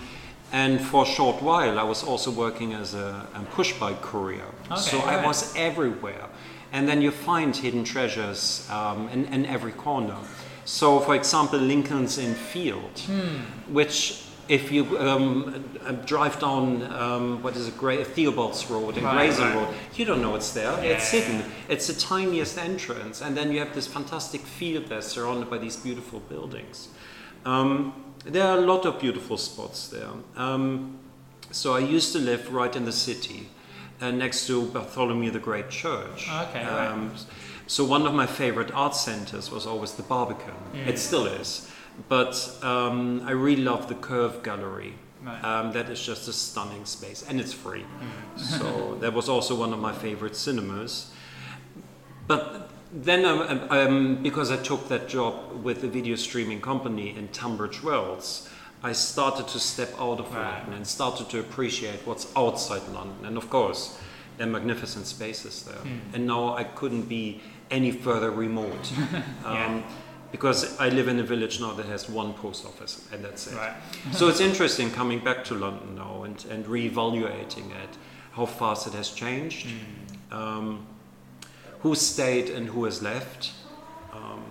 and 0.51 0.79
for 0.79 1.03
a 1.03 1.07
short 1.07 1.41
while, 1.41 1.79
I 1.79 1.83
was 1.83 2.03
also 2.03 2.31
working 2.31 2.73
as 2.73 2.93
a, 2.93 3.27
a 3.33 3.39
push 3.51 3.73
bike 3.73 4.01
courier. 4.01 4.45
Okay, 4.71 4.79
so 4.79 4.99
I 4.99 5.25
was 5.25 5.53
everywhere. 5.55 6.29
And 6.71 6.87
then 6.87 7.01
you 7.01 7.11
find 7.11 7.55
hidden 7.55 7.83
treasures 7.83 8.67
um, 8.69 9.09
in, 9.09 9.25
in 9.25 9.45
every 9.45 9.71
corner. 9.71 10.15
So, 10.65 10.99
for 10.99 11.15
example, 11.15 11.59
Lincoln's 11.59 12.17
Inn 12.17 12.33
Field, 12.33 12.99
which 13.69 14.23
if 14.47 14.71
you 14.71 14.97
um, 14.99 15.63
drive 16.05 16.39
down, 16.39 16.83
um, 16.91 17.41
what 17.41 17.55
is 17.55 17.67
it, 17.67 17.77
Gra- 17.77 18.03
Theobald's 18.03 18.69
Road 18.69 18.95
and 18.95 19.03
Right, 19.05 19.15
Gray's 19.27 19.39
Inn 19.39 19.45
right. 19.45 19.55
Road, 19.67 19.75
you 19.95 20.05
don't 20.05 20.21
know 20.21 20.35
it's 20.35 20.51
there. 20.53 20.77
It's 20.83 21.09
hidden. 21.11 21.43
It's 21.69 21.87
the 21.87 21.93
tiniest 21.93 22.57
entrance, 22.57 23.21
and 23.21 23.35
then 23.35 23.51
you 23.51 23.59
have 23.59 23.73
this 23.73 23.87
fantastic 23.87 24.41
field 24.41 24.87
there 24.87 25.01
surrounded 25.01 25.49
by 25.49 25.57
these 25.57 25.77
beautiful 25.77 26.19
buildings. 26.19 26.89
Um, 27.45 27.93
there 28.25 28.45
are 28.47 28.57
a 28.57 28.61
lot 28.61 28.85
of 28.85 28.99
beautiful 28.99 29.37
spots 29.37 29.87
there. 29.89 30.09
Um, 30.35 30.97
so 31.51 31.75
I 31.75 31.79
used 31.79 32.11
to 32.13 32.19
live 32.19 32.51
right 32.51 32.75
in 32.75 32.85
the 32.85 32.91
city, 32.91 33.49
uh, 34.01 34.11
next 34.11 34.47
to 34.47 34.65
Bartholomew 34.67 35.31
the 35.31 35.39
Great 35.39 35.69
Church. 35.69 36.27
Okay, 36.29 36.65
right. 36.65 37.09
Um, 37.65 37.69
so 37.69 37.83
one 37.83 38.05
of 38.05 38.13
my 38.13 38.25
favorite 38.25 38.71
art 38.73 38.95
centers 38.95 39.51
was 39.51 39.65
always 39.65 39.93
the 39.93 40.03
Barbican. 40.03 40.53
Mm. 40.73 40.87
It 40.87 40.99
still 40.99 41.25
is. 41.25 41.71
But 42.09 42.57
um, 42.61 43.21
I 43.25 43.31
really 43.31 43.63
love 43.63 43.87
the 43.87 43.95
Curve 43.95 44.43
Gallery. 44.43 44.93
Right. 45.23 45.43
Um, 45.43 45.71
that 45.71 45.89
is 45.89 46.05
just 46.05 46.27
a 46.27 46.33
stunning 46.33 46.85
space, 46.85 47.25
and 47.27 47.39
it's 47.39 47.53
free. 47.53 47.83
Mm. 47.83 48.39
so 48.59 48.95
that 49.01 49.13
was 49.13 49.27
also 49.27 49.55
one 49.55 49.73
of 49.73 49.79
my 49.79 49.93
favorite 49.93 50.35
cinemas. 50.35 51.11
But 52.27 52.69
then, 52.93 53.25
um, 53.25 53.67
um, 53.71 54.23
because 54.23 54.51
I 54.51 54.57
took 54.57 54.87
that 54.89 55.07
job 55.07 55.63
with 55.63 55.81
the 55.81 55.87
video 55.87 56.15
streaming 56.15 56.61
company 56.61 57.15
in 57.17 57.29
Tunbridge 57.29 57.81
Wells, 57.81 58.49
I 58.83 58.91
started 58.93 59.47
to 59.47 59.59
step 59.59 59.89
out 59.99 60.19
of 60.19 60.31
Right. 60.31 60.59
London 60.59 60.73
and 60.73 60.87
started 60.87 61.29
to 61.29 61.39
appreciate 61.39 62.05
what's 62.05 62.27
outside 62.35 62.87
London. 62.93 63.25
And 63.25 63.37
of 63.37 63.49
course, 63.49 63.97
and 64.39 64.51
magnificent 64.51 65.07
spaces 65.07 65.63
there. 65.63 65.75
Mm. 65.75 65.99
And 66.13 66.27
now 66.27 66.55
I 66.55 66.63
couldn't 66.63 67.03
be 67.03 67.41
any 67.71 67.91
further 67.91 68.31
remote. 68.31 68.91
yeah. 69.11 69.65
um, 69.65 69.83
because 70.31 70.77
I 70.79 70.89
live 70.89 71.07
in 71.07 71.19
a 71.19 71.23
village 71.23 71.61
now 71.61 71.71
that 71.73 71.85
has 71.85 72.09
one 72.09 72.33
post 72.33 72.65
office 72.65 73.07
and 73.13 73.23
that's 73.23 73.47
it. 73.47 73.55
Right. 73.55 73.73
so 74.11 74.27
it's 74.27 74.41
interesting 74.41 74.91
coming 74.91 75.19
back 75.19 75.45
to 75.45 75.53
London 75.53 75.95
now 75.95 76.23
and, 76.23 76.43
and 76.49 76.67
re-evaluating 76.67 77.71
it, 77.71 77.97
how 78.31 78.45
fast 78.45 78.85
it 78.85 78.93
has 78.93 79.11
changed, 79.11 79.67
mm. 79.67 80.35
um, 80.35 80.85
who 81.79 81.95
stayed 81.95 82.49
and 82.49 82.67
who 82.67 82.83
has 82.83 83.01
left. 83.01 83.53
Um, 84.11 84.43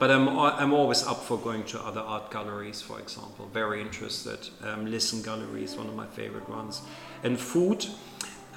but 0.00 0.10
I'm, 0.10 0.28
I'm 0.28 0.72
always 0.72 1.06
up 1.06 1.22
for 1.22 1.38
going 1.38 1.64
to 1.64 1.80
other 1.80 2.00
art 2.00 2.32
galleries, 2.32 2.82
for 2.82 2.98
example. 2.98 3.48
Very 3.52 3.80
interested. 3.80 4.40
Um, 4.62 4.86
Lisson 4.86 5.22
Gallery 5.22 5.62
is 5.62 5.76
one 5.76 5.86
of 5.86 5.94
my 5.94 6.06
favorite 6.06 6.48
ones. 6.48 6.82
And 7.22 7.38
food, 7.38 7.86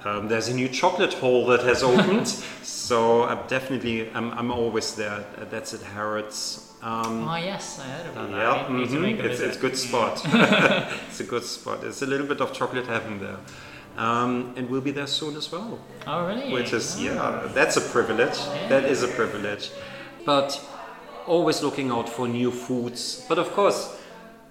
um, 0.08 0.28
there's 0.28 0.48
a 0.48 0.54
new 0.54 0.70
chocolate 0.70 1.13
hall 1.13 1.46
that 1.48 1.63
has 1.63 1.84
opened, 1.84 2.28
so 2.63 3.24
I'm 3.24 3.46
definitely 3.48 4.10
I'm, 4.12 4.32
I'm 4.32 4.52
always 4.52 4.96
there. 4.96 5.26
That's 5.50 5.74
at 5.74 5.82
Harrods. 5.82 6.63
Um, 6.82 7.28
oh 7.28 7.36
yes, 7.36 7.80
I 7.80 7.84
heard 7.84 8.12
about 8.12 8.30
yeah, 8.30 8.36
that. 8.36 8.70
Yeah, 8.70 8.86
mm-hmm. 8.86 9.26
it's, 9.26 9.39
it's 9.48 9.58
a 9.58 9.60
good 9.60 9.78
spot. 9.78 10.22
it's 11.08 11.20
a 11.20 11.24
good 11.24 11.43
spot. 11.43 11.84
It's 11.84 12.02
a 12.02 12.06
little 12.06 12.28
bit 12.28 12.41
of 12.41 12.54
chocolate 12.54 12.88
heaven 12.88 13.20
there. 13.20 13.38
Um, 13.98 14.54
and 14.56 14.70
we'll 14.70 14.82
be 14.82 14.91
there 14.91 15.08
soon 15.08 15.36
as 15.36 15.52
well. 15.52 15.80
Oh 16.06 16.28
really? 16.28 16.54
Which 16.54 16.72
is 16.72 16.98
oh. 17.00 17.02
yeah, 17.02 17.52
that's 17.54 17.78
a 17.78 17.82
privilege. 17.82 18.38
Yeah. 18.38 18.67
That 18.70 18.86
is 18.86 19.04
a 19.04 19.08
privilege. 19.08 19.72
But 20.24 20.63
always 21.26 21.62
looking 21.63 21.91
out 21.91 22.08
for 22.08 22.28
new 22.28 22.52
foods. 22.52 23.26
But 23.28 23.39
of 23.39 23.52
course, 23.54 23.98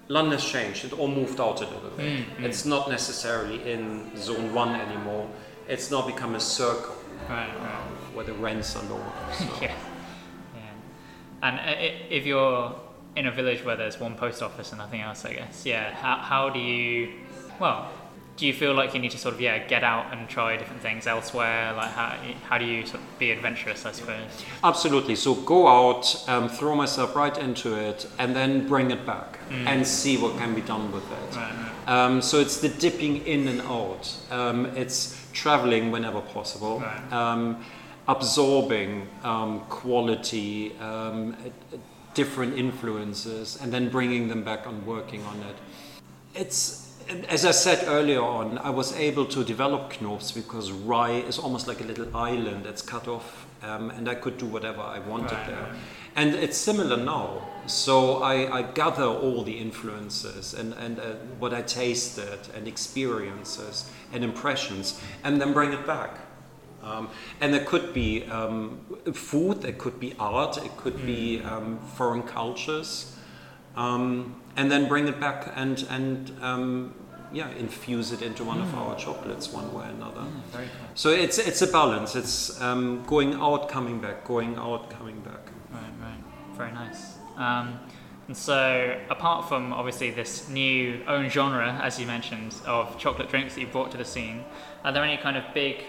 London 0.09 0.33
has 0.33 0.45
changed. 0.45 0.85
It 0.85 0.93
all 0.93 1.07
moved 1.07 1.39
out 1.39 1.61
a 1.61 1.65
little 1.65 1.89
bit. 1.91 2.05
Mm, 2.05 2.25
mm. 2.37 2.43
It's 2.43 2.65
not 2.65 2.89
necessarily 2.89 3.71
in 3.71 4.15
zone 4.17 4.53
one 4.53 4.75
anymore. 4.75 5.29
It's 5.67 5.91
not 5.91 6.07
become 6.07 6.35
a 6.35 6.39
circle 6.39 6.95
right, 7.29 7.47
right. 7.47 7.83
where 8.13 8.25
the 8.25 8.33
rents 8.33 8.75
are 8.75 8.83
lower. 8.83 9.11
So. 9.37 9.45
yeah. 9.61 9.75
yeah. 10.55 10.61
And 11.43 11.59
uh, 11.59 11.93
if 12.09 12.25
you're 12.25 12.75
in 13.15 13.27
a 13.27 13.31
village 13.31 13.63
where 13.63 13.75
there's 13.75 13.99
one 13.99 14.15
post 14.15 14.41
office 14.41 14.71
and 14.71 14.79
nothing 14.79 15.01
else, 15.01 15.25
I 15.25 15.33
guess, 15.33 15.65
yeah, 15.65 15.93
how, 15.93 16.17
how 16.17 16.49
do 16.49 16.59
you, 16.59 17.13
well, 17.59 17.89
do 18.37 18.45
you 18.45 18.53
feel 18.53 18.73
like 18.73 18.93
you 18.93 18.99
need 18.99 19.11
to 19.11 19.17
sort 19.17 19.33
of 19.33 19.41
yeah 19.41 19.57
get 19.67 19.83
out 19.83 20.13
and 20.13 20.29
try 20.29 20.55
different 20.55 20.81
things 20.81 21.07
elsewhere 21.07 21.73
like 21.73 21.89
how, 21.91 22.15
how 22.47 22.57
do 22.57 22.65
you 22.65 22.85
sort 22.85 23.01
of 23.01 23.19
be 23.19 23.31
adventurous 23.31 23.85
i 23.85 23.91
suppose 23.91 24.45
absolutely 24.63 25.15
so 25.15 25.33
go 25.33 25.67
out 25.67 26.23
um, 26.29 26.47
throw 26.47 26.75
myself 26.75 27.15
right 27.15 27.37
into 27.37 27.75
it 27.75 28.07
and 28.19 28.35
then 28.35 28.67
bring 28.67 28.91
it 28.91 29.05
back 29.05 29.39
mm. 29.49 29.65
and 29.65 29.85
see 29.85 30.17
what 30.17 30.37
can 30.37 30.53
be 30.53 30.61
done 30.61 30.91
with 30.91 31.03
it 31.11 31.35
right, 31.35 31.51
right. 31.51 31.73
Um, 31.87 32.21
so 32.21 32.39
it's 32.39 32.57
the 32.59 32.69
dipping 32.69 33.25
in 33.25 33.47
and 33.47 33.61
out 33.61 34.15
um, 34.29 34.67
it's 34.77 35.26
traveling 35.43 35.91
whenever 35.91 36.21
possible 36.21 36.79
right. 36.79 37.13
Um, 37.13 37.63
absorbing 38.07 39.07
um, 39.23 39.51
quality 39.69 40.75
um, 40.79 41.35
different 42.13 42.57
influences 42.57 43.59
and 43.61 43.71
then 43.71 43.89
bringing 43.89 44.27
them 44.27 44.43
back 44.43 44.65
and 44.65 44.85
working 44.85 45.21
on 45.31 45.37
it 45.49 45.57
it's 46.33 46.87
as 47.29 47.45
I 47.45 47.51
said 47.51 47.87
earlier 47.87 48.21
on, 48.21 48.57
I 48.57 48.69
was 48.69 48.93
able 48.97 49.25
to 49.27 49.43
develop 49.43 49.93
Knoops 49.93 50.33
because 50.33 50.71
Rye 50.71 51.23
is 51.27 51.39
almost 51.39 51.67
like 51.67 51.79
a 51.79 51.85
little 51.85 52.15
island 52.15 52.65
that's 52.65 52.81
cut 52.81 53.07
off, 53.07 53.46
um, 53.63 53.89
and 53.91 54.09
I 54.09 54.15
could 54.15 54.37
do 54.37 54.45
whatever 54.45 54.81
I 54.81 54.99
wanted 54.99 55.33
right, 55.33 55.47
there. 55.47 55.75
And 56.15 56.33
it's 56.33 56.57
similar 56.57 56.97
now. 56.97 57.47
So 57.67 58.23
I, 58.23 58.59
I 58.59 58.61
gather 58.63 59.05
all 59.05 59.43
the 59.43 59.57
influences 59.57 60.53
and, 60.53 60.73
and 60.73 60.99
uh, 60.99 61.13
what 61.39 61.53
I 61.53 61.61
tasted 61.61 62.39
and 62.55 62.67
experiences 62.67 63.89
and 64.13 64.23
impressions, 64.23 65.01
and 65.23 65.39
then 65.41 65.53
bring 65.53 65.73
it 65.73 65.85
back. 65.85 66.17
Um, 66.83 67.09
and 67.41 67.53
there 67.53 67.65
could 67.65 67.93
be 67.93 68.23
um, 68.25 68.79
food, 69.13 69.61
there 69.61 69.73
could 69.73 69.99
be 69.99 70.15
art, 70.17 70.57
it 70.57 70.75
could 70.77 70.95
mm. 70.95 71.05
be 71.05 71.41
um, 71.41 71.79
foreign 71.95 72.23
cultures. 72.23 73.13
Um, 73.75 74.41
and 74.55 74.71
then 74.71 74.87
bring 74.87 75.07
it 75.07 75.19
back 75.19 75.53
and 75.55 75.85
and 75.89 76.31
um, 76.41 76.95
yeah, 77.31 77.49
infuse 77.51 78.11
it 78.11 78.21
into 78.21 78.43
one 78.43 78.59
mm. 78.59 78.63
of 78.63 78.75
our 78.75 78.95
chocolates 78.95 79.51
one 79.51 79.73
way 79.73 79.85
or 79.85 79.89
another. 79.89 80.21
Mm, 80.21 80.67
so 80.95 81.09
it's 81.09 81.37
it's 81.37 81.61
a 81.61 81.67
balance. 81.67 82.15
It's 82.15 82.59
um, 82.61 83.03
going 83.05 83.33
out, 83.35 83.69
coming 83.69 83.99
back, 83.99 84.25
going 84.25 84.55
out, 84.55 84.89
coming 84.89 85.19
back. 85.21 85.51
Right, 85.71 85.93
right. 86.01 86.23
Very 86.55 86.71
nice. 86.71 87.17
Um, 87.35 87.79
and 88.27 88.35
so, 88.35 88.99
apart 89.09 89.47
from 89.47 89.71
obviously 89.71 90.11
this 90.11 90.49
new 90.49 91.01
own 91.07 91.29
genre, 91.29 91.79
as 91.81 91.99
you 91.99 92.05
mentioned, 92.05 92.55
of 92.65 92.97
chocolate 92.97 93.29
drinks 93.29 93.55
that 93.55 93.61
you 93.61 93.67
brought 93.67 93.91
to 93.91 93.97
the 93.97 94.05
scene, 94.05 94.43
are 94.83 94.91
there 94.91 95.03
any 95.03 95.17
kind 95.17 95.37
of 95.37 95.45
big 95.53 95.83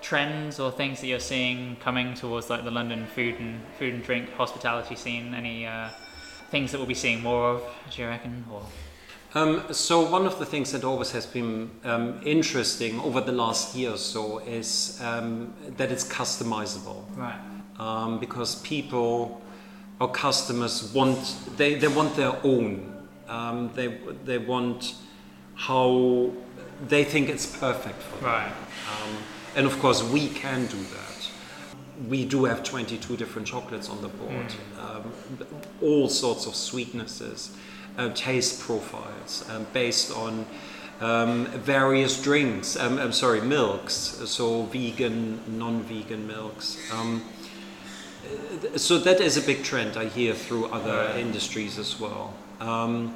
trends 0.00 0.58
or 0.58 0.70
things 0.70 1.00
that 1.00 1.06
you're 1.06 1.20
seeing 1.20 1.76
coming 1.76 2.14
towards 2.14 2.48
like 2.48 2.64
the 2.64 2.70
London 2.70 3.06
food 3.06 3.38
and 3.40 3.60
food 3.78 3.92
and 3.92 4.02
drink 4.02 4.32
hospitality 4.34 4.96
scene? 4.96 5.34
Any 5.34 5.66
uh, 5.66 5.90
things 6.50 6.72
that 6.72 6.78
we'll 6.78 6.86
be 6.86 6.94
seeing 6.94 7.22
more 7.22 7.50
of, 7.50 7.62
do 7.90 8.02
you 8.02 8.08
reckon? 8.08 8.44
Or? 8.50 8.62
Um, 9.36 9.70
so 9.70 10.00
one 10.00 10.24
of 10.24 10.38
the 10.38 10.46
things 10.46 10.72
that 10.72 10.82
always 10.82 11.10
has 11.12 11.26
been 11.26 11.70
um, 11.84 12.22
interesting 12.24 12.98
over 13.00 13.20
the 13.20 13.32
last 13.32 13.76
year 13.76 13.90
or 13.90 13.98
so 13.98 14.38
is 14.38 14.98
um, 15.02 15.52
that 15.76 15.92
it's 15.92 16.04
customizable. 16.04 17.04
Right. 17.14 17.38
Um, 17.78 18.18
because 18.18 18.54
people 18.62 19.42
or 20.00 20.10
customers 20.10 20.90
want 20.94 21.36
they, 21.58 21.74
they 21.74 21.88
want 21.88 22.16
their 22.16 22.34
own. 22.44 23.06
Um, 23.28 23.70
they 23.74 23.98
they 24.24 24.38
want 24.38 24.94
how 25.54 26.32
they 26.88 27.04
think 27.04 27.28
it's 27.28 27.44
perfect 27.44 28.00
for 28.02 28.16
them. 28.16 28.24
Right. 28.24 28.52
Um, 28.90 29.16
and 29.54 29.66
of 29.66 29.78
course 29.80 30.02
we 30.02 30.28
can 30.30 30.64
do 30.66 30.78
that 30.78 31.06
we 32.08 32.26
do 32.26 32.44
have 32.44 32.62
22 32.62 33.16
different 33.16 33.48
chocolates 33.48 33.88
on 33.88 34.02
the 34.02 34.08
board, 34.08 34.52
mm. 34.52 34.96
um, 34.96 35.12
all 35.80 36.10
sorts 36.10 36.46
of 36.46 36.52
sweetnesses, 36.52 37.56
uh, 37.98 38.10
taste 38.10 38.60
profiles 38.60 39.44
um, 39.50 39.66
based 39.72 40.14
on 40.16 40.46
um, 41.00 41.46
various 41.46 42.22
drinks. 42.22 42.76
Um, 42.76 42.98
I'm 42.98 43.12
sorry, 43.12 43.40
milks. 43.40 43.94
So 44.26 44.62
vegan, 44.64 45.40
non-vegan 45.58 46.26
milks. 46.26 46.78
Um, 46.92 47.22
so 48.76 48.98
that 48.98 49.20
is 49.20 49.36
a 49.36 49.42
big 49.42 49.62
trend 49.62 49.96
I 49.96 50.06
hear 50.06 50.34
through 50.34 50.66
other 50.66 51.16
industries 51.18 51.78
as 51.78 52.00
well. 52.00 52.34
Um, 52.60 53.14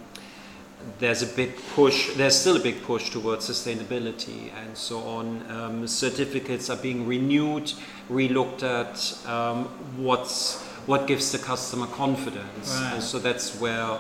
there's 0.99 1.23
a 1.23 1.27
big 1.27 1.57
push, 1.75 2.15
there's 2.15 2.37
still 2.37 2.57
a 2.57 2.61
big 2.61 2.83
push 2.83 3.11
towards 3.11 3.49
sustainability 3.49 4.51
and 4.55 4.77
so 4.77 5.01
on. 5.01 5.51
Um, 5.51 5.87
certificates 5.87 6.71
are 6.71 6.77
being 6.77 7.07
renewed, 7.07 7.73
relooked 8.11 8.63
at, 8.63 9.29
um, 9.29 9.65
what's, 9.97 10.63
what 10.87 11.07
gives 11.07 11.33
the 11.33 11.39
customer 11.39 11.87
confidence. 11.87 12.75
Right. 12.75 12.95
And 12.95 13.03
so 13.03 13.19
that's 13.19 13.61
where 13.61 13.99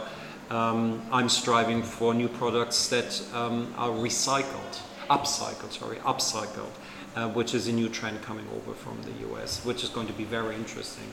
um, 0.51 1.01
I'm 1.13 1.29
striving 1.29 1.83
for 1.83 2.13
new 2.13 2.29
products 2.29 2.89
that 2.89 3.23
um, 3.35 3.73
are 3.77 3.91
recycled, 3.91 4.81
upcycled, 5.09 5.73
sorry, 5.73 5.97
upcycled, 5.99 6.73
uh, 7.17 7.29
which 7.29 7.55
is 7.55 7.69
a 7.69 7.73
new 7.73 7.89
trend 7.89 8.21
coming 8.23 8.47
over 8.57 8.75
from 8.75 9.01
the 9.03 9.29
US, 9.29 9.65
which 9.65 9.85
is 9.85 9.91
going 9.91 10.07
to 10.09 10.13
be 10.13 10.25
very 10.25 10.55
interesting. 10.57 11.13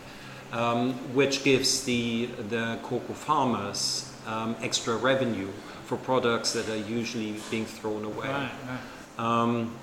Um, 0.54 0.93
which 1.13 1.43
gives 1.43 1.84
the, 1.84 2.28
the 2.47 2.80
cocoa 2.82 3.13
farmers 3.13 4.10
um, 4.26 4.56
extra 4.62 4.95
revenue 4.95 5.50
for 5.84 5.97
products 5.97 6.54
that 6.54 6.69
are 6.69 6.78
usually 6.78 7.36
being 7.52 7.65
thrown 7.65 8.06
away. 8.06 8.30
Right, 8.30 8.52
right. 8.69 9.19
Um, 9.19 9.76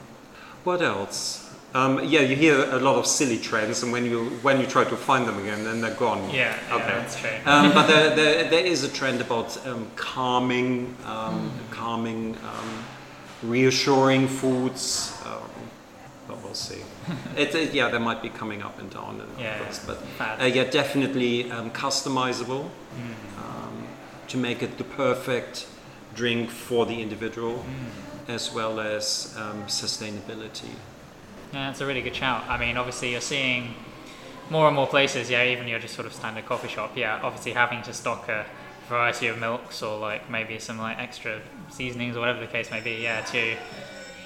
what 0.64 0.80
else? 0.80 1.43
Um, 1.74 2.04
yeah, 2.04 2.20
you 2.20 2.36
hear 2.36 2.70
a 2.70 2.78
lot 2.78 2.96
of 2.96 3.06
silly 3.06 3.38
trends, 3.38 3.82
and 3.82 3.90
when 3.90 4.04
you 4.04 4.26
when 4.42 4.60
you 4.60 4.66
try 4.66 4.84
to 4.84 4.96
find 4.96 5.26
them 5.26 5.38
again, 5.40 5.64
then 5.64 5.80
they're 5.80 5.94
gone. 5.94 6.30
Yeah, 6.30 6.56
okay, 6.70 6.86
yeah, 6.86 6.98
that's 6.98 7.20
true. 7.20 7.30
um, 7.46 7.72
but 7.72 7.88
there, 7.88 8.14
there, 8.14 8.48
there 8.48 8.64
is 8.64 8.84
a 8.84 8.88
trend 8.88 9.20
about 9.20 9.66
um, 9.66 9.90
calming, 9.96 10.96
um, 11.04 11.50
mm. 11.50 11.70
calming, 11.72 12.36
um, 12.44 12.84
reassuring 13.42 14.28
foods. 14.28 15.20
Um, 15.26 15.50
but 16.28 16.42
we'll 16.42 16.54
see. 16.54 16.80
it, 17.36 17.54
it, 17.54 17.74
yeah, 17.74 17.88
they 17.88 17.98
might 17.98 18.22
be 18.22 18.28
coming 18.30 18.62
up 18.62 18.78
and 18.78 18.88
down, 18.90 19.20
and 19.20 19.40
yeah, 19.40 19.58
course, 19.58 19.84
but 19.84 19.98
uh, 20.20 20.44
yeah, 20.44 20.64
definitely 20.64 21.44
customizable. 21.72 22.70
Mm 22.96 23.34
to 24.28 24.36
make 24.36 24.62
it 24.62 24.78
the 24.78 24.84
perfect 24.84 25.66
drink 26.14 26.50
for 26.50 26.86
the 26.86 27.00
individual 27.00 27.64
mm. 27.64 28.34
as 28.34 28.52
well 28.52 28.80
as 28.80 29.34
um, 29.38 29.62
sustainability. 29.64 30.74
Yeah, 31.54 31.68
that's 31.68 31.80
a 31.80 31.86
really 31.86 32.02
good 32.02 32.16
shout. 32.16 32.42
I 32.48 32.58
mean, 32.58 32.76
obviously, 32.76 33.12
you're 33.12 33.20
seeing 33.20 33.76
more 34.50 34.66
and 34.66 34.74
more 34.74 34.88
places, 34.88 35.30
yeah, 35.30 35.44
even 35.44 35.68
your 35.68 35.78
just 35.78 35.94
sort 35.94 36.04
of 36.04 36.12
standard 36.12 36.46
coffee 36.46 36.66
shop, 36.66 36.96
yeah, 36.96 37.20
obviously 37.22 37.52
having 37.52 37.80
to 37.82 37.92
stock 37.92 38.28
a 38.28 38.44
variety 38.88 39.28
of 39.28 39.38
milks 39.38 39.80
or 39.80 39.96
like 39.96 40.28
maybe 40.28 40.58
some 40.58 40.78
like 40.78 40.98
extra 40.98 41.40
seasonings 41.70 42.16
or 42.16 42.20
whatever 42.20 42.40
the 42.40 42.48
case 42.48 42.72
may 42.72 42.80
be, 42.80 42.96
yeah, 43.02 43.20
to 43.20 43.56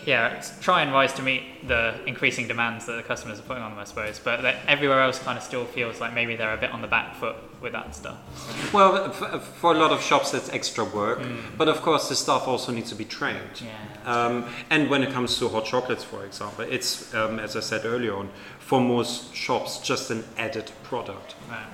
yeah, 0.08 0.42
try 0.62 0.80
and 0.80 0.90
rise 0.90 1.12
to 1.12 1.22
meet 1.22 1.68
the 1.68 1.94
increasing 2.06 2.48
demands 2.48 2.86
that 2.86 2.96
the 2.96 3.02
customers 3.02 3.38
are 3.38 3.42
putting 3.42 3.62
on 3.62 3.72
them, 3.72 3.78
I 3.78 3.84
suppose. 3.84 4.18
But 4.18 4.42
everywhere 4.66 5.02
else 5.02 5.18
kind 5.18 5.36
of 5.36 5.44
still 5.44 5.66
feels 5.66 6.00
like 6.00 6.14
maybe 6.14 6.34
they're 6.34 6.54
a 6.54 6.56
bit 6.56 6.70
on 6.70 6.80
the 6.80 6.88
back 6.88 7.14
foot 7.16 7.36
with 7.60 7.72
that 7.72 7.94
stuff. 7.94 8.16
Well, 8.72 9.10
for 9.10 9.74
a 9.74 9.78
lot 9.78 9.92
of 9.92 10.00
shops, 10.00 10.30
that's 10.30 10.48
extra 10.48 10.84
work. 10.84 11.18
Mm. 11.18 11.58
But 11.58 11.68
of 11.68 11.82
course, 11.82 12.08
the 12.08 12.16
staff 12.16 12.48
also 12.48 12.72
needs 12.72 12.88
to 12.88 12.96
be 12.96 13.04
trained. 13.04 13.60
Yeah, 13.60 14.10
um, 14.10 14.46
and 14.70 14.88
when 14.88 15.02
it 15.02 15.12
comes 15.12 15.38
to 15.40 15.48
hot 15.50 15.66
chocolates, 15.66 16.04
for 16.04 16.24
example, 16.24 16.64
it's, 16.64 17.12
um, 17.14 17.38
as 17.38 17.54
I 17.54 17.60
said 17.60 17.84
earlier 17.84 18.16
on, 18.16 18.30
for 18.60 18.80
most 18.80 19.34
shops, 19.34 19.78
just 19.78 20.10
an 20.10 20.24
added 20.38 20.70
product. 20.84 21.34
Right. 21.50 21.66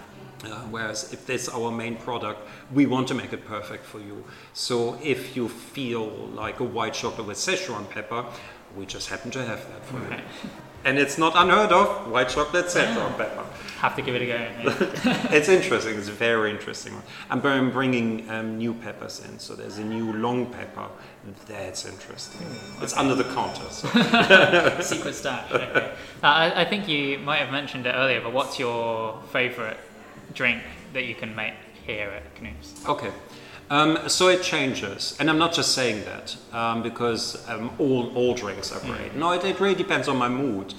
Uh, 0.46 0.60
whereas 0.70 1.12
if 1.12 1.26
this 1.26 1.44
is 1.44 1.48
our 1.48 1.70
main 1.70 1.96
product, 1.96 2.40
we 2.72 2.86
want 2.86 3.08
to 3.08 3.14
make 3.14 3.32
it 3.32 3.44
perfect 3.44 3.84
for 3.84 3.98
you. 3.98 4.24
So 4.52 4.98
if 5.02 5.36
you 5.36 5.48
feel 5.48 6.08
like 6.34 6.60
a 6.60 6.64
white 6.64 6.94
chocolate 6.94 7.26
with 7.26 7.36
Szechuan 7.36 7.88
pepper, 7.88 8.24
we 8.76 8.86
just 8.86 9.08
happen 9.08 9.30
to 9.32 9.44
have 9.44 9.66
that 9.68 9.84
for 9.84 9.98
okay. 9.98 10.16
you. 10.16 10.50
And 10.84 10.98
it's 10.98 11.16
not 11.16 11.32
unheard 11.34 11.72
of, 11.72 12.10
white 12.10 12.28
chocolate 12.28 12.66
Szechuan 12.66 12.96
yeah. 12.96 13.16
pepper. 13.16 13.44
Have 13.78 13.96
to 13.96 14.02
give 14.02 14.14
it 14.14 14.22
a 14.22 14.26
go. 14.26 14.34
Yeah. 14.34 15.28
it's 15.34 15.48
interesting, 15.48 15.96
it's 15.96 16.08
very 16.08 16.50
interesting. 16.50 16.92
I'm 17.30 17.40
bringing 17.40 18.28
um, 18.30 18.58
new 18.58 18.74
peppers 18.74 19.24
in, 19.24 19.38
so 19.38 19.54
there's 19.54 19.78
a 19.78 19.84
new 19.84 20.12
long 20.12 20.46
pepper. 20.46 20.88
That's 21.46 21.86
interesting. 21.86 22.46
It's 22.82 22.94
under 22.96 23.14
the 23.14 23.24
counter. 23.24 23.68
So. 23.70 23.88
Secret 24.82 25.14
stash. 25.14 25.50
Okay. 25.50 25.92
Uh, 26.22 26.26
I, 26.26 26.62
I 26.62 26.64
think 26.66 26.86
you 26.86 27.18
might 27.18 27.38
have 27.38 27.50
mentioned 27.50 27.86
it 27.86 27.92
earlier, 27.94 28.20
but 28.20 28.32
what's 28.32 28.58
your 28.58 29.22
favourite 29.32 29.78
drink 30.32 30.62
that 30.92 31.04
you 31.04 31.14
can 31.14 31.34
make 31.34 31.54
here 31.86 32.10
at 32.10 32.34
Knoops? 32.36 32.88
Okay. 32.88 33.12
Um, 33.70 34.08
so 34.08 34.28
it 34.28 34.42
changes, 34.42 35.16
and 35.18 35.30
I'm 35.30 35.38
not 35.38 35.54
just 35.54 35.72
saying 35.72 36.04
that 36.04 36.36
um, 36.52 36.82
because 36.82 37.48
um, 37.48 37.70
all, 37.78 38.14
all 38.14 38.34
drinks 38.34 38.70
are 38.72 38.80
great. 38.80 39.12
Mm. 39.12 39.16
No, 39.16 39.32
it, 39.32 39.42
it, 39.44 39.58
really 39.58 39.74
depends 39.74 40.06
on 40.06 40.18
my 40.18 40.28
mood. 40.28 40.74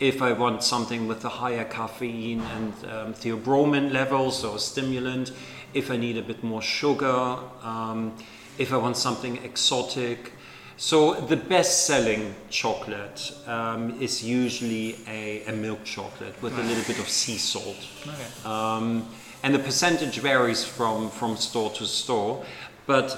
If 0.00 0.22
I 0.22 0.32
want 0.32 0.64
something 0.64 1.06
with 1.06 1.22
a 1.26 1.28
higher 1.28 1.64
caffeine 1.64 2.40
and 2.40 2.72
um, 2.86 3.14
theobromine 3.14 3.92
levels 3.92 4.42
or 4.42 4.58
stimulant, 4.58 5.32
if 5.74 5.90
I 5.90 5.98
need 5.98 6.16
a 6.16 6.22
bit 6.22 6.42
more 6.42 6.62
sugar, 6.62 7.38
um, 7.62 8.16
if 8.56 8.72
I 8.72 8.78
want 8.78 8.96
something 8.96 9.36
exotic. 9.44 10.32
So 10.80 11.12
the 11.12 11.36
best-selling 11.36 12.34
chocolate 12.48 13.32
um, 13.46 14.00
is 14.00 14.24
usually 14.24 14.96
a, 15.06 15.44
a, 15.44 15.52
milk 15.52 15.84
chocolate 15.84 16.34
with 16.42 16.54
right. 16.54 16.64
a 16.64 16.66
little 16.66 16.84
bit 16.84 16.98
of 16.98 17.06
sea 17.06 17.36
salt. 17.36 17.76
Okay 18.06 19.04
and 19.42 19.54
the 19.54 19.58
percentage 19.58 20.18
varies 20.18 20.64
from, 20.64 21.10
from 21.10 21.36
store 21.36 21.70
to 21.70 21.86
store. 21.86 22.44
But 22.86 23.16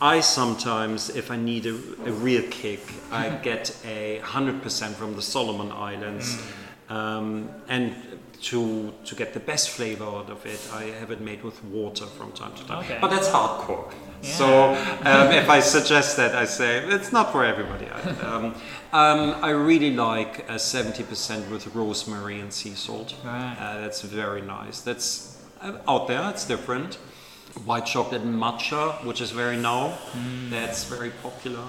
I 0.00 0.20
sometimes, 0.20 1.10
if 1.10 1.30
I 1.30 1.36
need 1.36 1.66
a, 1.66 1.74
a 2.06 2.12
real 2.12 2.42
kick, 2.50 2.80
I 3.10 3.28
get 3.42 3.76
a 3.84 4.20
100% 4.20 4.92
from 4.94 5.14
the 5.14 5.22
Solomon 5.22 5.70
Islands. 5.72 6.36
Mm. 6.36 6.94
Um, 6.94 7.48
and 7.68 7.94
to, 8.42 8.92
to 9.04 9.14
get 9.14 9.34
the 9.34 9.40
best 9.40 9.70
flavor 9.70 10.04
out 10.04 10.30
of 10.30 10.44
it, 10.46 10.60
I 10.72 10.84
have 11.00 11.10
it 11.10 11.20
made 11.20 11.42
with 11.42 11.62
water 11.64 12.06
from 12.06 12.32
time 12.32 12.54
to 12.54 12.66
time. 12.66 12.84
Okay. 12.84 12.98
But 13.00 13.10
that's 13.10 13.28
hardcore. 13.28 13.92
Yeah. 14.22 14.30
So 14.30 14.68
um, 15.04 15.32
if 15.32 15.48
I 15.48 15.60
suggest 15.60 16.16
that, 16.16 16.34
I 16.34 16.44
say 16.44 16.78
it's 16.78 17.12
not 17.12 17.32
for 17.32 17.44
everybody. 17.44 17.86
Um, 18.22 18.54
um, 18.92 19.36
I 19.42 19.50
really 19.50 19.94
like 19.94 20.46
70% 20.48 21.50
with 21.50 21.74
rosemary 21.74 22.40
and 22.40 22.52
sea 22.52 22.74
salt. 22.74 23.14
Right. 23.24 23.56
Uh, 23.58 23.80
that's 23.80 24.02
very 24.02 24.42
nice. 24.42 24.80
That's 24.80 25.42
out 25.88 26.08
there. 26.08 26.28
It's 26.30 26.46
different. 26.46 26.94
White 27.64 27.86
chocolate 27.86 28.22
and 28.22 28.34
matcha, 28.34 29.04
which 29.04 29.20
is 29.20 29.32
very 29.32 29.56
now. 29.56 29.98
Mm. 30.12 30.50
That's 30.50 30.84
very 30.84 31.10
popular. 31.22 31.64